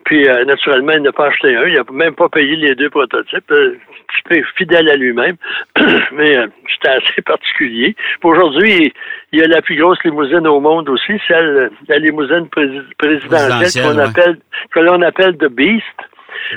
Puis, 0.05 0.27
euh, 0.27 0.45
naturellement, 0.45 0.93
il 0.93 1.01
n'a 1.01 1.11
pas 1.11 1.27
acheté 1.27 1.55
un. 1.55 1.65
Il 1.67 1.73
n'a 1.75 1.83
même 1.91 2.15
pas 2.15 2.29
payé 2.29 2.55
les 2.55 2.75
deux 2.75 2.89
prototypes. 2.89 3.51
Euh, 3.51 3.75
un 3.75 4.31
petit 4.31 4.41
peu 4.41 4.47
fidèle 4.57 4.89
à 4.89 4.95
lui-même. 4.95 5.35
Mais 6.13 6.37
euh, 6.37 6.47
c'était 6.73 6.89
assez 6.95 7.21
particulier. 7.21 7.95
Aujourd'hui, 8.23 8.93
il 9.31 9.39
y 9.39 9.43
a 9.43 9.47
la 9.47 9.61
plus 9.61 9.75
grosse 9.75 10.03
limousine 10.03 10.47
au 10.47 10.59
monde 10.59 10.89
aussi, 10.89 11.13
celle, 11.27 11.69
la 11.87 11.97
limousine 11.97 12.47
prési- 12.47 12.81
présidentielle 12.97 13.49
Présidentielle, 13.59 13.83
qu'on 13.83 13.97
ouais. 13.97 14.03
appelle, 14.05 14.37
que 14.71 14.79
l'on 14.79 15.01
appelle 15.01 15.37
The 15.37 15.49
Beast. 15.49 15.83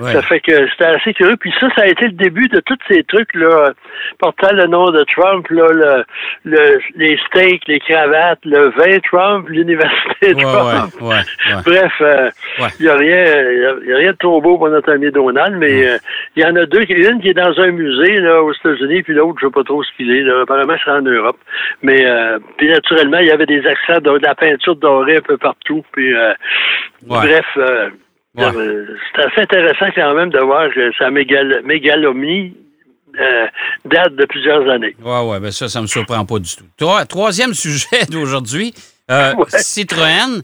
Ouais. 0.00 0.12
Ça 0.12 0.22
fait 0.22 0.40
que 0.40 0.68
c'était 0.70 0.84
assez 0.86 1.12
curieux. 1.14 1.36
Puis 1.36 1.52
ça, 1.60 1.68
ça 1.76 1.82
a 1.82 1.86
été 1.86 2.06
le 2.06 2.12
début 2.12 2.48
de 2.48 2.60
tous 2.60 2.78
ces 2.88 3.02
trucs 3.04 3.34
là, 3.34 3.72
portant 4.18 4.52
le 4.52 4.66
nom 4.66 4.90
de 4.90 5.04
Trump, 5.14 5.46
là, 5.50 5.66
le, 5.72 6.04
le- 6.44 6.80
les 6.96 7.18
steaks, 7.26 7.66
les 7.68 7.80
cravates, 7.80 8.40
le 8.44 8.70
vin 8.70 8.98
Trump, 9.10 9.48
l'université 9.48 10.34
Trump. 10.34 10.92
ouais. 11.00 11.22
Bref, 11.66 11.92
euh, 12.00 12.30
il 12.80 12.84
n'y 12.86 12.88
a 12.90 12.94
a 12.94 13.96
rien 13.98 14.12
de 14.12 14.16
trop 14.18 14.40
beau 14.40 14.56
pour 14.58 14.68
notre 14.68 14.92
ami 14.92 15.10
Donald, 15.10 15.56
mais 15.56 15.86
euh, 15.86 15.98
il 16.36 16.42
y 16.42 16.46
en 16.46 16.56
a 16.56 16.66
deux, 16.66 16.82
une 16.88 17.20
qui 17.20 17.28
est 17.28 17.34
dans 17.34 17.58
un 17.60 17.70
musée 17.70 18.20
là 18.20 18.42
aux 18.42 18.52
États-Unis, 18.52 19.02
puis 19.02 19.14
l'autre, 19.14 19.38
je 19.40 19.46
ne 19.46 19.50
sais 19.50 19.54
pas 19.54 19.64
trop 19.64 19.82
ce 19.82 19.90
qu'il 19.96 20.10
est. 20.10 20.22
Là. 20.22 20.42
Apparemment, 20.42 20.74
c'est 20.84 20.90
en 20.90 21.02
Europe. 21.02 21.38
Mais 21.82 22.04
euh, 22.06 22.38
puis 22.56 22.68
naturellement, 22.68 23.18
il 23.18 23.26
y 23.26 23.30
avait 23.30 23.46
des 23.46 23.66
accents 23.66 24.00
de, 24.00 24.18
de 24.18 24.22
la 24.22 24.34
peinture 24.34 24.76
dorée 24.76 25.16
un 25.16 25.20
peu 25.20 25.36
partout. 25.36 25.84
Puis 25.92 26.14
euh, 26.14 26.32
Ouais. 27.08 27.18
bref. 27.26 27.46
Euh, 28.38 28.50
Ouais. 28.50 28.94
C'est 29.14 29.22
assez 29.22 29.40
intéressant 29.42 29.86
quand 29.94 30.14
même 30.14 30.30
de 30.30 30.38
voir 30.40 30.68
que 30.74 30.90
sa 30.98 31.10
mégal 31.10 31.62
mégalomnie 31.64 32.54
euh, 33.20 33.46
date 33.84 34.14
de 34.16 34.24
plusieurs 34.24 34.68
années. 34.70 34.96
Oui, 35.04 35.12
oui, 35.24 35.38
ben 35.40 35.50
ça, 35.50 35.68
ça 35.68 35.80
ne 35.80 35.82
me 35.82 35.86
surprend 35.88 36.24
pas 36.24 36.38
du 36.38 36.54
tout. 36.56 36.64
Trois- 36.78 37.04
troisième 37.04 37.52
sujet 37.52 38.04
d'aujourd'hui, 38.10 38.72
euh, 39.10 39.34
Ouais. 39.36 39.44
Citroën, 39.58 40.42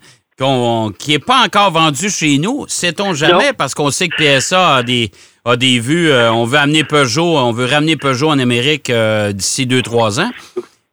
qui 0.98 1.10
n'est 1.12 1.18
pas 1.18 1.42
encore 1.44 1.70
vendu 1.72 2.10
chez 2.10 2.38
nous, 2.38 2.66
sait-on 2.68 3.14
jamais, 3.14 3.32
Non. 3.48 3.54
parce 3.56 3.74
qu'on 3.74 3.90
sait 3.90 4.08
que 4.08 4.16
PSA 4.16 4.76
a 4.76 4.82
des, 4.82 5.10
a 5.46 5.56
des 5.56 5.80
vues, 5.80 6.10
euh, 6.10 6.30
on 6.32 6.44
veut 6.44 6.58
amener 6.58 6.84
Peugeot, 6.84 7.38
on 7.38 7.52
veut 7.52 7.64
ramener 7.64 7.96
Peugeot 7.96 8.28
en 8.28 8.38
Amérique 8.38 8.92
d'ici 9.32 9.66
deux, 9.66 9.82
trois 9.82 10.20
ans. 10.20 10.30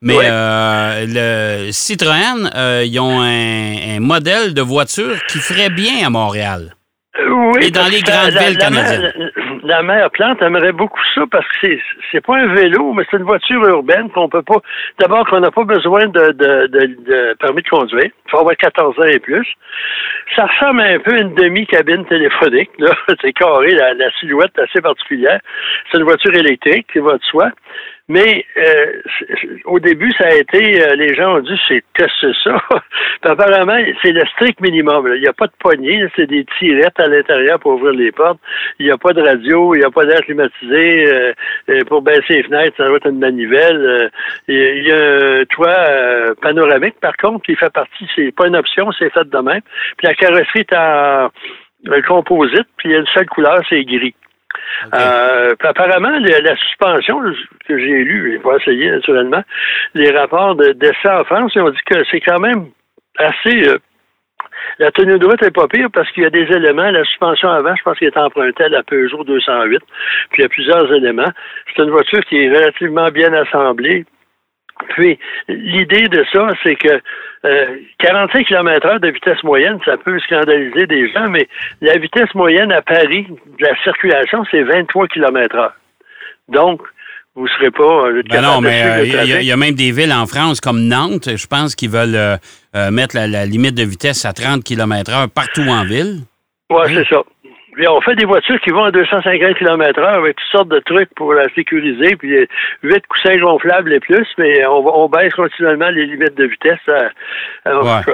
Mais 0.02 0.16
Ouais. 0.16 1.06
le 1.08 1.72
Citroën, 1.72 2.50
ils 2.86 3.00
ont 3.00 3.20
un, 3.22 3.98
un 3.98 4.00
modèle 4.00 4.54
de 4.54 4.62
voiture 4.62 5.18
qui 5.28 5.40
ferait 5.40 5.70
bien 5.70 6.06
à 6.06 6.10
Montréal. 6.10 6.75
Oui, 7.18 7.60
Et 7.68 7.72
dans 7.72 7.88
les 7.90 8.02
grandes 8.02 8.32
la- 8.34 8.42
villes 8.50 8.58
la, 8.60 8.66
canadiennes. 8.66 9.32
La, 9.64 9.78
la 9.78 9.84
mère 9.84 10.12
Plante 10.12 10.42
aimerait 10.42 10.74
beaucoup 10.74 11.00
ça 11.14 11.22
parce 11.32 11.46
que 11.48 11.54
c'est 11.62 11.80
c'est 12.12 12.22
pas 12.26 12.36
un 12.38 12.54
vélo, 12.54 12.92
mais 12.94 13.06
c'est 13.10 13.18
une 13.18 13.24
voiture 13.24 13.64
urbaine 13.68 14.10
qu'on 14.12 14.28
peut 14.28 14.42
pas. 14.44 14.58
D'abord 15.00 15.26
qu'on 15.28 15.40
n'a 15.40 15.52
pas 15.52 15.64
besoin 15.64 16.08
de, 16.08 16.32
de, 16.34 16.68
de, 16.68 16.86
de 17.06 17.34
permis 17.40 17.62
de 17.62 17.70
conduire. 17.70 18.04
Il 18.04 18.30
faut 18.32 18.40
avoir 18.40 18.58
14 18.58 19.00
ans 19.00 19.04
et 19.04 19.20
plus. 19.20 19.48
Ça 20.36 20.46
ressemble 20.46 20.82
un 20.82 21.00
peu 21.00 21.14
à 21.14 21.20
une 21.20 21.34
demi-cabine 21.36 22.06
téléphonique. 22.06 22.72
Là, 22.80 22.92
c'est 23.22 23.34
carré, 23.34 23.72
la, 23.72 23.94
la 23.94 24.12
silhouette 24.20 24.52
est 24.58 24.64
assez 24.64 24.82
particulière. 24.82 25.40
C'est 25.92 25.98
une 26.00 26.04
voiture 26.04 26.34
électrique 26.34 26.88
qui 26.92 27.00
va 27.00 27.14
de 27.14 27.24
soi. 27.24 27.50
Mais 28.08 28.46
euh, 28.58 29.02
au 29.66 29.80
début, 29.80 30.12
ça 30.20 30.26
a 30.28 30.36
été, 30.36 30.80
euh, 30.80 30.96
les 30.96 31.16
gens 31.16 31.38
ont 31.38 31.40
dit, 31.40 31.60
c'est 31.68 31.84
que 31.96 32.04
c'est 32.22 32.36
ça. 32.44 32.56
Puis 33.22 33.32
apparemment, 33.32 33.80
c'est 34.04 34.12
le 34.12 34.24
strict 34.36 34.62
minimum. 34.62 35.08
là. 35.08 35.16
Il 35.16 35.22
n'y 35.22 35.28
a 35.28 35.34
pas 35.34 35.48
de 35.48 35.54
poignée, 35.58 36.06
c'est 36.16 36.28
des 36.28 36.46
tirettes 36.60 37.00
à 37.00 37.08
l'intérieur 37.08 37.60
pour 37.60 37.74
ouvrir 37.74 37.94
les 37.94 38.12
portes. 38.12 38.40
Il 38.78 38.86
n'y 38.86 38.92
a 38.92 38.98
pas 39.00 39.12
de 39.14 39.24
radio, 39.24 39.74
il 39.74 39.80
n'y 39.80 39.86
a 39.86 39.90
pas 39.90 40.06
d'air 40.06 40.22
climatisé. 40.22 41.08
euh, 41.08 41.34
euh, 41.70 41.80
pour 41.88 42.04
baisser 42.04 42.22
les 42.36 42.44
fenêtres, 42.44 42.78
ça 42.78 42.86
doit 42.88 42.98
être 42.98 43.10
une 43.10 43.18
manivelle. 43.18 43.78
euh, 43.78 44.10
il 44.48 44.88
y 44.88 44.92
a- 44.92 45.40
un 45.42 45.46
toit 45.46 45.68
euh, 45.70 46.36
panoramique, 46.44 47.00
par 47.02 47.18
contre, 47.18 47.44
qui 47.46 47.56
fait 47.56 47.74
partie, 47.74 48.08
c'est 48.16 48.32
pas 48.36 48.48
une 48.48 48.56
option, 48.56 48.92
c'est 48.92 49.12
fait 49.12 49.28
de 49.28 49.38
même. 49.40 49.62
Puis 49.98 50.06
la 50.08 50.14
carrosserie 50.14 50.60
est 50.60 50.74
en 50.76 51.30
composite, 52.08 52.68
puis 52.78 52.90
il 52.90 52.92
y 52.92 52.96
a 52.96 53.00
une 53.00 53.08
seule 53.08 53.26
couleur, 53.28 53.60
c'est 53.68 53.84
gris. 53.84 54.14
Euh, 54.94 55.56
apparemment, 55.64 56.18
la 56.20 56.56
suspension 56.58 57.22
que 57.68 57.78
j'ai 57.78 58.04
lu, 58.04 58.32
j'ai 58.34 58.40
pas 58.40 58.58
essayé 58.58 58.92
naturellement, 58.92 59.44
les 59.94 60.12
rapports 60.12 60.56
de- 60.56 60.76
en 61.10 61.24
France, 61.24 61.52
ils 61.56 61.62
ont 61.62 61.70
dit 61.70 61.80
que 61.86 62.04
c'est 62.12 62.22
quand 62.22 62.40
même 62.40 62.68
assez. 63.18 63.68
euh, 63.68 63.78
la 64.80 64.92
tenue 64.92 65.18
de 65.20 65.26
route 65.26 65.42
est 65.44 65.52
pas 65.56 65.68
pire 65.68 65.88
parce 65.94 66.10
qu'il 66.12 66.24
y 66.24 66.26
a 66.26 66.30
des 66.30 66.52
éléments. 66.52 66.90
La 66.90 67.04
suspension 67.06 67.50
avant, 67.50 67.76
je 67.76 67.84
pense 67.84 67.98
qu'elle 67.98 68.10
est 68.10 68.18
empruntée 68.18 68.64
à 68.66 68.70
la 68.70 68.84
Peugeot 68.84 69.24
208. 69.24 69.80
Puis 70.32 70.40
il 70.40 70.42
y 70.42 70.46
a 70.46 70.50
plusieurs 70.50 70.92
éléments. 70.94 71.32
C'est 71.76 71.84
une 71.84 71.92
voiture 71.92 72.20
qui 72.26 72.38
est 72.44 72.50
relativement 72.50 73.10
bien 73.10 73.32
assemblée. 73.34 74.06
Puis, 74.90 75.18
l'idée 75.48 76.08
de 76.08 76.26
ça, 76.34 76.50
c'est 76.64 76.76
que 76.76 77.00
euh, 77.46 77.66
45 78.00 78.46
km 78.48 78.86
heure 78.88 79.00
de 79.00 79.10
vitesse 79.10 79.44
moyenne, 79.44 79.78
ça 79.86 79.98
peut 79.98 80.18
scandaliser 80.20 80.88
des 80.88 81.12
gens, 81.12 81.30
mais 81.30 81.48
la 81.82 81.98
vitesse 81.98 82.34
moyenne 82.34 82.72
à 82.72 82.82
Paris 82.82 83.28
de 83.60 83.66
la 83.66 83.76
circulation, 83.84 84.44
c'est 84.50 84.64
23 84.64 85.08
km 85.08 85.56
heure. 85.56 85.74
Donc, 86.50 86.82
vous 87.36 87.44
ne 87.44 87.50
serez 87.50 87.72
pas... 87.72 88.08
euh, 88.08 88.24
Ben 88.30 88.42
non, 88.42 88.62
mais 88.62 88.80
suivre 88.82 88.96
euh, 88.96 89.04
il 89.04 89.08
y, 89.10 89.12
a- 89.12 89.18
trafic. 89.18 89.36
il 89.42 89.48
y 89.48 89.52
a 89.52 89.58
même 89.58 89.76
des 89.76 89.92
villes 89.92 90.14
en 90.14 90.26
France 90.26 90.62
comme 90.62 90.82
Nantes, 90.88 91.30
je 91.36 91.48
pense, 91.48 91.76
qui 91.76 91.88
veulent 91.88 92.16
euh, 92.16 92.38
euh, 92.76 92.92
mettre 92.92 93.16
la, 93.16 93.28
la 93.28 93.46
limite 93.46 93.76
de 93.76 93.84
vitesse 93.84 94.26
à 94.26 94.34
30 94.34 94.64
km/h 94.64 95.28
partout 95.30 95.68
en 95.68 95.84
ville. 95.84 96.20
Oui, 96.72 96.82
c'est 96.88 97.08
ça. 97.10 97.22
On 97.88 98.02
fait 98.02 98.16
des 98.16 98.26
voitures 98.26 98.60
qui 98.62 98.70
vont 98.72 98.86
à 98.86 98.92
250 98.92 99.58
km 99.58 100.00
heure 100.00 100.18
avec 100.18 100.38
toutes 100.38 100.52
sortes 100.52 100.70
de 100.70 100.80
trucs 100.80 101.14
pour 101.16 101.34
la 101.34 101.48
sécuriser, 101.54 102.16
puis 102.16 102.36
euh, 102.36 102.46
huit 102.84 103.06
coussins 103.08 103.38
gonflables 103.38 103.94
et 103.94 104.00
plus, 104.00 104.28
mais 104.38 104.66
on, 104.66 105.04
on 105.04 105.10
baisse 105.10 105.34
continuellement 105.34 105.90
les 105.90 106.06
limites 106.06 106.36
de 106.36 106.46
vitesse. 106.46 106.80
Ouais. 106.88 107.02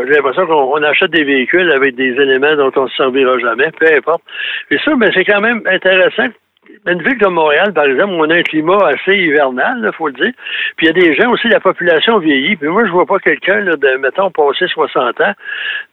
J'ai 0.07 0.13
l'impression 0.13 0.45
qu'on 0.47 0.77
on 0.77 0.83
achète 0.83 1.11
des 1.11 1.23
véhicules 1.23 1.71
avec 1.71 1.95
des 1.95 2.11
éléments 2.11 2.55
dont 2.55 2.71
on 2.75 2.83
ne 2.83 2.89
se 2.89 2.95
servira 2.95 3.37
jamais, 3.39 3.71
peu 3.79 3.87
importe. 3.95 4.23
Et 4.69 4.77
ça, 4.79 4.95
ben, 4.95 5.11
c'est 5.13 5.25
quand 5.25 5.41
même 5.41 5.61
intéressant. 5.65 6.27
Une 6.87 7.01
ville 7.03 7.17
comme 7.19 7.35
Montréal, 7.35 7.73
par 7.73 7.85
exemple, 7.85 8.13
on 8.17 8.29
a 8.29 8.35
un 8.35 8.41
climat 8.43 8.77
assez 8.87 9.15
hivernal, 9.15 9.81
il 9.83 9.93
faut 9.95 10.07
le 10.07 10.13
dire. 10.13 10.31
Puis 10.77 10.87
il 10.87 10.87
y 10.87 10.89
a 10.89 10.93
des 10.93 11.13
gens 11.15 11.29
aussi, 11.31 11.47
la 11.47 11.59
population 11.59 12.17
vieillit. 12.17 12.55
Puis 12.55 12.67
moi, 12.69 12.85
je 12.85 12.91
vois 12.91 13.05
pas 13.05 13.19
quelqu'un, 13.19 13.63
de, 13.63 13.97
mettons, 13.97 14.31
passer 14.31 14.67
60 14.67 15.21
ans, 15.21 15.33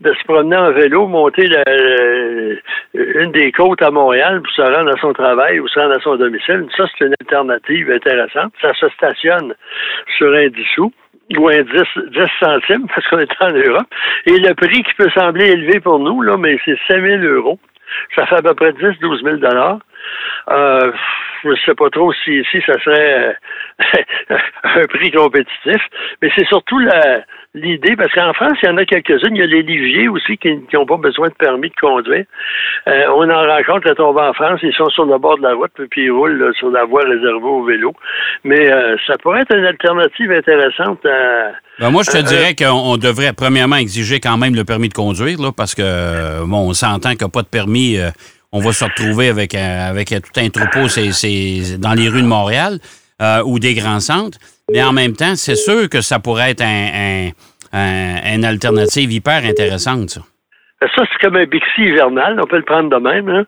de 0.01 0.13
se 0.15 0.25
promener 0.25 0.57
en 0.57 0.73
vélo, 0.73 1.07
monter 1.07 1.47
la- 1.47 1.63
le- 1.67 2.59
une 2.95 3.33
des 3.33 3.53
côtes 3.53 3.83
à 3.83 3.91
Montréal 3.91 4.41
pour 4.43 4.53
se 4.53 4.63
rendre 4.63 4.91
à 4.91 5.01
son 5.01 5.13
travail 5.13 5.61
ou 5.61 5.69
se 5.69 5.79
rendre 5.79 5.97
à 5.97 6.01
son 6.01 6.17
domicile. 6.17 6.67
Ça, 6.77 6.85
c'est 6.99 7.05
une 7.07 7.15
alternative 7.21 7.91
intéressante. 7.91 8.53
Ça 8.63 8.73
se 8.75 8.89
stationne 8.91 9.55
sur 10.17 10.33
un 10.35 10.49
10 10.49 10.65
sous 10.75 10.93
ou 11.37 11.49
un 11.49 11.61
10, 11.61 11.83
10 12.13 12.31
centimes 12.41 12.87
parce 12.95 13.07
qu'on 13.09 13.19
est 13.19 13.43
en 13.43 13.51
Europe. 13.53 13.87
Et 14.27 14.39
le 14.39 14.55
prix 14.55 14.83
qui 14.83 14.95
peut 14.95 15.11
sembler 15.11 15.49
élevé 15.51 15.81
pour 15.81 15.99
nous, 15.99 16.23
là, 16.23 16.37
mais 16.39 16.59
c'est 16.65 16.79
5 16.89 17.03
000 17.03 17.23
euros. 17.25 17.59
Ça 18.17 18.27
fait 18.27 18.37
à 18.37 18.43
peu 18.43 18.55
près 18.55 18.73
10 18.73 18.99
12 19.01 19.23
000 19.23 19.37
dollars. 19.37 19.79
Euh, 20.51 20.93
je 21.45 21.49
ne 21.51 21.57
sais 21.65 21.75
pas 21.75 21.91
trop 21.91 22.13
si 22.25 22.43
ça 22.67 22.73
serait 22.83 23.35
euh, 23.83 24.37
un 24.65 24.87
prix 24.87 25.11
compétitif, 25.11 25.81
mais 26.21 26.31
c'est 26.37 26.47
surtout 26.47 26.81
l'idée, 27.55 27.97
parce 27.97 28.13
qu'en 28.13 28.33
France, 28.33 28.59
il 28.63 28.67
y 28.67 28.73
en 28.73 28.77
a 28.77 28.85
quelques-unes. 28.85 29.35
Il 29.35 29.39
y 29.39 29.43
a 29.43 29.47
les 29.47 29.63
liviers 29.63 30.09
aussi 30.09 30.37
qui 30.37 30.59
n'ont 30.73 30.87
pas 30.87 30.97
besoin 30.97 31.29
de 31.29 31.35
permis 31.35 31.71
de 31.71 31.75
conduire. 31.81 32.25
Euh, 32.89 33.05
on 33.15 33.29
en 33.31 33.47
rencontre 33.47 33.95
quand 33.95 34.05
on 34.05 34.13
va 34.13 34.31
en 34.31 34.33
France, 34.33 34.61
ils 34.63 34.75
sont 34.75 34.89
sur 34.91 35.05
le 35.05 35.19
bord 35.19 35.39
de 35.39 35.43
la 35.43 35.55
route, 35.55 35.73
puis 35.91 36.05
ils 36.05 36.11
roulent 36.11 36.39
là, 36.39 36.53
sur 36.59 36.71
la 36.71 36.85
voie 36.85 37.03
réservée 37.03 37.45
au 37.45 37.65
vélo. 37.65 37.93
Mais 38.45 38.71
euh, 38.71 38.97
ça 39.07 39.15
pourrait 39.23 39.43
être 39.43 39.57
une 39.57 39.67
alternative 39.67 40.33
intéressante 40.33 41.05
à, 41.07 41.53
Ben, 41.79 41.91
moi, 41.91 42.03
je 42.05 42.11
te 42.11 42.23
dirais 42.23 42.55
qu'on 42.55 42.93
on 42.93 42.97
devrait 42.97 43.33
premièrement 43.37 43.77
exiger 43.77 44.21
quand 44.21 44.39
même 44.39 44.55
le 44.55 44.65
permis 44.65 44.89
de 44.89 44.95
conduire, 44.95 45.41
là, 45.41 45.51
parce 45.57 45.75
que 45.75 46.45
bon, 46.45 46.69
on 46.69 46.73
s'entend 46.73 47.11
qu'il 47.11 47.21
n'y 47.21 47.27
a 47.27 47.33
pas 47.33 47.43
de 47.43 47.49
permis. 47.49 47.99
euh, 47.99 48.11
on 48.53 48.61
va 48.61 48.73
se 48.73 48.85
retrouver 48.85 49.29
avec, 49.29 49.55
un- 49.55 49.87
avec 49.89 50.09
tout 50.09 50.41
un 50.41 50.49
troupeau 50.51 50.87
dans 51.79 51.95
les 51.95 52.09
rues 52.09 52.23
de 52.23 52.27
Montréal 52.27 52.79
euh, 53.21 53.43
ou 53.45 53.59
des 53.59 53.75
grands 53.75 54.01
centres. 54.01 54.39
Mais 54.73 54.83
en 54.83 54.93
même 54.93 55.15
temps, 55.15 55.35
c'est 55.37 55.57
sûr 55.57 55.89
que 55.89 56.01
ça 56.01 56.19
pourrait 56.19 56.51
être 56.53 56.63
un, 56.63 57.31
un- 57.73 58.35
une 58.35 58.45
alternative 58.45 59.11
hyper 59.13 59.45
intéressante, 59.45 60.11
ça. 60.11 60.21
C'est 60.81 61.19
comme 61.21 61.37
un 61.37 61.45
Bixi 61.47 61.81
hivernal, 61.83 62.39
on 62.41 62.47
peut 62.47 62.57
le 62.59 62.65
prendre 62.65 62.89
de 62.91 62.97
même, 63.03 63.29
hein. 63.29 63.45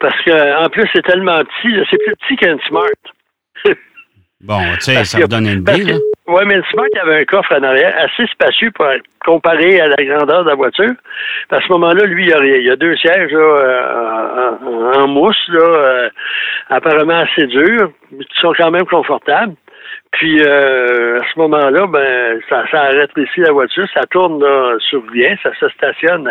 Parce 0.00 0.16
que 0.24 0.64
en 0.64 0.68
plus, 0.70 0.88
c'est 0.92 1.02
tellement 1.04 1.38
petit, 1.44 1.76
c'est 1.90 1.98
plus 1.98 2.14
petit 2.16 2.36
qu'un 2.36 2.56
Smart. 2.68 2.88
Bon, 4.42 4.60
tu 4.74 4.92
sais, 4.92 5.04
ça 5.04 5.20
vous 5.20 5.28
donne 5.28 5.46
une 5.46 5.60
idée. 5.60 5.94
Ouais, 6.26 6.44
mais 6.46 6.56
le 6.56 6.62
y 6.94 6.98
avait 6.98 7.20
un 7.20 7.24
coffre 7.24 7.54
en 7.56 7.62
arrière 7.62 7.94
assez 7.98 8.26
spacieux 8.28 8.70
pour 8.72 8.86
comparer 9.24 9.80
à 9.80 9.88
la 9.88 9.96
grandeur 9.96 10.44
de 10.44 10.48
la 10.48 10.54
voiture. 10.54 10.92
À 11.50 11.60
ce 11.60 11.68
moment-là, 11.72 12.04
lui, 12.04 12.24
il 12.24 12.30
y 12.30 12.32
a, 12.32 12.44
il 12.44 12.64
y 12.64 12.70
a 12.70 12.76
deux 12.76 12.96
sièges 12.96 13.30
là, 13.32 13.38
euh, 13.38 14.50
en, 14.64 15.02
en 15.02 15.08
mousse, 15.08 15.48
là, 15.48 15.60
euh, 15.60 16.10
apparemment 16.70 17.18
assez 17.18 17.46
durs, 17.46 17.90
mais 18.10 18.24
qui 18.24 18.40
sont 18.40 18.52
quand 18.56 18.70
même 18.70 18.86
confortables. 18.86 19.54
Puis 20.12 20.40
euh, 20.42 21.18
à 21.18 21.24
ce 21.32 21.38
moment-là, 21.38 21.86
ben 21.86 22.40
ça, 22.48 22.64
ça 22.70 22.82
rétrécit 22.88 23.40
la 23.40 23.52
voiture, 23.52 23.86
ça 23.94 24.06
tourne 24.10 24.42
là, 24.42 24.76
sur 24.78 25.02
rien, 25.12 25.36
ça 25.42 25.50
se 25.58 25.68
stationne. 25.70 26.28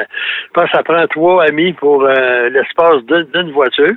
Je 0.47 0.53
pense 0.53 0.65
que 0.65 0.77
ça 0.77 0.83
prend 0.83 1.05
trois 1.07 1.43
amis 1.45 1.73
pour 1.73 2.03
l'espace 2.03 3.03
d'une 3.05 3.51
voiture. 3.51 3.93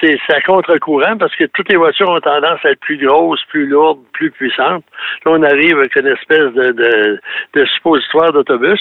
C'est 0.00 0.18
à 0.28 0.40
contre-courant 0.42 1.16
parce 1.18 1.34
que 1.36 1.44
toutes 1.44 1.68
les 1.68 1.76
voitures 1.76 2.08
ont 2.08 2.20
tendance 2.20 2.64
à 2.64 2.70
être 2.70 2.80
plus 2.80 2.98
grosses, 2.98 3.42
plus 3.48 3.66
lourdes, 3.66 4.00
plus 4.12 4.30
puissantes. 4.30 4.84
Là, 5.24 5.32
on 5.32 5.42
arrive 5.42 5.78
avec 5.78 5.96
une 5.96 6.06
espèce 6.06 6.52
de, 6.52 6.72
de, 6.72 7.20
de 7.54 7.64
suppositoire 7.66 8.32
d'autobus. 8.32 8.80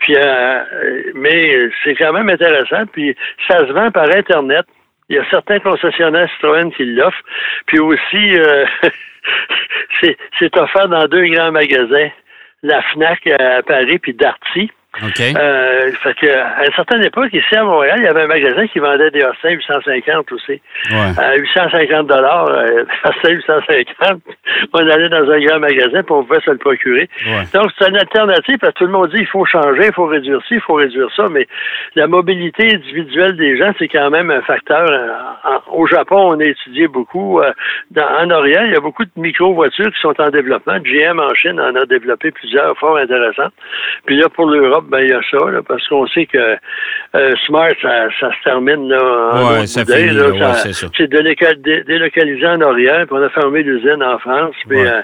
Puis, 0.00 0.14
euh, 0.16 0.64
mais 1.14 1.70
c'est 1.82 1.94
quand 1.94 2.12
même 2.12 2.28
intéressant. 2.28 2.86
Puis 2.92 3.16
ça 3.48 3.58
se 3.58 3.72
vend 3.72 3.90
par 3.90 4.08
Internet. 4.14 4.66
Il 5.08 5.16
y 5.16 5.18
a 5.18 5.28
certains 5.30 5.58
concessionnaires 5.58 6.30
Citroën 6.34 6.70
qui 6.72 6.84
l'offrent. 6.84 7.24
Puis 7.66 7.80
aussi, 7.80 8.38
euh, 8.38 8.64
c'est 10.00 10.16
c'est 10.38 10.56
offert 10.56 10.88
dans 10.88 11.06
deux 11.06 11.26
grands 11.26 11.52
magasins. 11.52 12.10
La 12.62 12.82
FNAC 12.82 13.26
à 13.26 13.62
Paris 13.62 13.98
puis 13.98 14.14
Darty. 14.14 14.70
Euh, 15.38 15.92
fait 16.02 16.14
que, 16.14 16.26
à 16.26 16.66
une 16.66 16.72
certaine 16.74 17.04
époque, 17.04 17.32
ici 17.32 17.54
à 17.56 17.62
Montréal, 17.62 17.96
il 18.00 18.04
y 18.04 18.08
avait 18.08 18.22
un 18.22 18.26
magasin 18.26 18.66
qui 18.66 18.80
vendait 18.80 19.10
des 19.12 19.22
Austin 19.22 19.50
850 19.50 20.32
aussi. 20.32 20.60
Ouais. 20.90 21.12
À 21.16 21.36
850 21.36 22.06
dollars, 22.08 22.48
euh, 22.48 22.84
Austin 23.04 23.30
850, 23.30 24.20
on 24.74 24.78
allait 24.78 25.08
dans 25.08 25.30
un 25.30 25.38
grand 25.40 25.60
magasin 25.60 26.02
pour 26.02 26.18
on 26.18 26.24
pouvait 26.24 26.40
se 26.40 26.50
le 26.50 26.58
procurer. 26.58 27.08
Ouais. 27.24 27.44
Donc, 27.54 27.70
c'est 27.78 27.88
une 27.88 27.96
alternative 27.98 28.58
parce 28.60 28.72
que 28.74 28.78
tout 28.80 28.86
le 28.86 28.92
monde 28.92 29.10
dit 29.10 29.20
il 29.20 29.26
faut 29.26 29.44
changer, 29.44 29.86
il 29.86 29.92
faut 29.94 30.06
réduire 30.06 30.40
ci, 30.48 30.54
il 30.54 30.60
faut 30.60 30.74
réduire 30.74 31.08
ça, 31.14 31.26
mais 31.30 31.46
la 31.94 32.06
mobilité 32.08 32.74
individuelle 32.74 33.36
des 33.36 33.56
gens, 33.58 33.72
c'est 33.78 33.88
quand 33.88 34.10
même 34.10 34.30
un 34.30 34.42
facteur. 34.42 34.86
euh, 34.90 35.08
au 35.72 35.86
Japon, 35.86 36.32
on 36.36 36.40
a 36.40 36.44
étudié 36.44 36.88
beaucoup. 36.88 37.40
euh, 37.40 37.52
dans- 37.92 38.08
en 38.20 38.30
Orient, 38.30 38.62
il 38.64 38.72
y 38.72 38.76
a 38.76 38.80
beaucoup 38.80 39.04
de 39.04 39.10
micro-voitures 39.16 39.90
qui 39.92 40.00
sont 40.00 40.20
en 40.20 40.30
développement. 40.30 40.78
GM 40.82 41.18
en 41.20 41.32
Chine 41.34 41.60
en 41.60 41.74
a 41.76 41.86
développé 41.86 42.30
plusieurs 42.32 42.76
fort 42.78 42.96
intéressantes. 42.96 43.52
Puis 44.06 44.16
là, 44.16 44.28
pour 44.28 44.46
l'Europe, 44.46 44.79
ben 44.82 45.00
il 45.00 45.08
y 45.10 45.12
a 45.12 45.20
ça, 45.30 45.50
là, 45.50 45.60
parce 45.66 45.86
qu'on 45.88 46.06
sait 46.08 46.26
que 46.26 46.56
euh, 47.14 47.32
Smart, 47.46 47.70
ça, 47.82 48.08
ça 48.20 48.30
se 48.30 48.44
termine 48.44 48.88
là, 48.88 49.02
en 49.32 49.52
Ouais, 49.58 49.66
ça 49.66 49.84
finit, 49.84 50.10
là, 50.10 50.28
ouais, 50.30 50.54
c'est 50.62 50.72
ça. 50.72 50.86
Délocalisé 50.98 52.46
en 52.46 52.60
Orient, 52.60 53.04
puis 53.06 53.12
on 53.18 53.22
a 53.22 53.28
fermé 53.30 53.62
l'usine 53.62 54.02
en 54.02 54.18
France. 54.18 54.54
Puis 54.68 54.78
Ouais. 54.80 54.86
euh, 54.88 55.02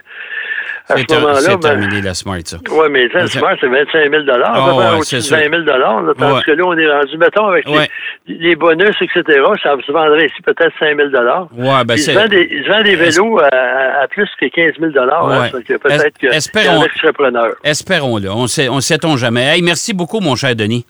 C'est 0.88 0.98
ce 1.00 1.06
ter- 1.06 1.20
ben, 1.58 1.58
terminé 1.58 2.00
la 2.00 2.14
Smart, 2.14 2.38
ça. 2.44 2.58
oui, 2.70 2.86
mais 2.90 3.08
Ça- 3.10 3.26
Smart, 3.26 3.56
c'est 3.60 3.66
25 3.66 4.08
000 4.10 4.22
Ah, 4.28 4.50
à 4.50 4.54
peu 4.54 4.60
près 4.76 4.88
ouais, 4.90 4.96
au-dessus 4.96 5.16
de 5.16 5.20
sûr. 5.20 5.36
20 5.36 5.42
000 5.50 5.62
là, 5.62 6.02
Tandis 6.16 6.32
Ouais. 6.34 6.40
que 6.46 6.50
là, 6.52 6.62
on 6.64 6.76
est 6.78 6.88
rendu, 6.88 7.18
mettons, 7.18 7.46
avec 7.46 7.68
Ouais. 7.68 7.88
les, 8.28 8.34
les 8.38 8.56
bonus, 8.56 8.94
etc., 9.00 9.22
ça 9.62 9.74
se 9.84 9.90
vendrait 9.92 10.26
ici 10.26 10.40
peut-être 10.44 10.72
5 10.78 10.96
000 10.96 11.08
Ouais, 11.56 11.84
ben 11.84 11.94
Ils 11.94 11.98
c'est. 11.98 12.12
vendent 12.14 12.28
des, 12.28 12.48
ils 12.50 12.68
vendent 12.68 12.84
des 12.84 12.94
vélos 12.96 13.38
à, 13.40 13.48
à- 14.02 14.08
plus 14.08 14.28
que 14.40 14.46
15 14.46 14.72
000 14.78 14.92
hein, 14.96 15.48
peut-être 15.78 16.18
que 16.18 16.26
espérons-. 16.28 16.84
Espérons-le. 17.64 18.30
On 18.30 18.46
sait, 18.46 18.68
on 18.68 18.80
sait-on 18.80 19.16
jamais. 19.16 19.42
Hey, 19.56 19.62
merci 19.62 19.92
beaucoup, 19.92 20.20
mon 20.20 20.36
cher 20.36 20.54
Denis. 20.54 20.86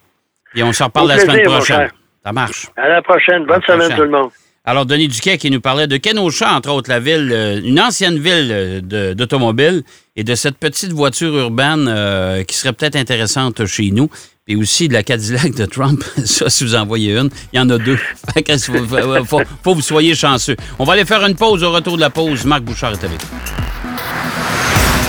Et 0.55 0.63
on 0.63 0.71
s'en 0.73 0.85
reparle 0.85 1.07
la 1.07 1.15
plaisir, 1.15 1.31
semaine 1.31 1.45
prochaine. 1.45 1.89
Ça 2.23 2.31
marche. 2.31 2.67
À 2.77 2.87
la 2.87 3.01
prochaine. 3.01 3.45
Bonne 3.45 3.55
À 3.55 3.59
la 3.59 3.65
semaine, 3.65 3.79
prochaine. 3.79 3.97
tout 3.97 4.03
le 4.03 4.09
monde. 4.09 4.29
Alors, 4.69 4.85
Denis 4.85 5.07
Duquet 5.07 5.37
qui 5.37 5.49
nous 5.49 5.61
parlait 5.61 5.87
de 5.87 5.95
Kenosha, 5.95 6.53
entre 6.53 6.69
autres, 6.71 6.89
la 6.89 6.99
ville, 6.99 7.29
euh, 7.31 7.61
une 7.63 7.79
ancienne 7.79 8.19
ville 8.19 8.49
euh, 8.51 9.13
d'automobile 9.13 9.83
et 10.17 10.25
de 10.25 10.35
cette 10.35 10.57
petite 10.57 10.91
voiture 10.91 11.33
urbaine 11.37 11.85
euh, 11.87 12.43
qui 12.43 12.53
serait 12.57 12.73
peut-être 12.73 12.97
intéressante 12.97 13.65
chez 13.65 13.91
nous. 13.91 14.09
Et 14.49 14.57
aussi 14.57 14.89
de 14.89 14.93
la 14.93 15.03
Cadillac 15.03 15.55
de 15.55 15.63
Trump. 15.65 16.03
Ça, 16.25 16.49
si 16.49 16.65
vous 16.65 16.75
en 16.75 16.85
voyez 16.85 17.13
une, 17.17 17.29
il 17.53 17.57
y 17.57 17.59
en 17.61 17.69
a 17.69 17.77
deux. 17.77 17.97
Faut, 18.59 19.25
faut- 19.25 19.41
faut- 19.63 19.73
vous 19.75 19.81
soyez 19.81 20.15
chanceux. 20.15 20.57
On 20.79 20.83
va 20.83 20.93
aller 20.93 21.05
faire 21.05 21.25
une 21.25 21.35
pause. 21.35 21.63
Au 21.63 21.71
retour 21.71 21.95
de 21.95 22.01
la 22.01 22.09
pause, 22.09 22.43
Marc 22.43 22.63
Bouchard 22.63 22.91
est 22.91 23.03
avec 23.05 23.19
nous. 23.21 23.39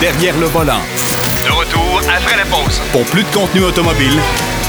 Derrière 0.00 0.38
le 0.38 0.46
volant. 0.46 0.80
De 1.44 1.50
retour 1.52 2.00
après 2.16 2.36
la 2.36 2.44
pause. 2.44 2.80
Pour 2.92 3.04
plus 3.06 3.22
de 3.24 3.28
contenu 3.34 3.62
automobile, 3.64 4.14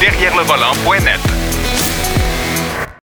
Derrière 0.00 0.36
le 0.36 0.42
volant.net. 0.44 1.20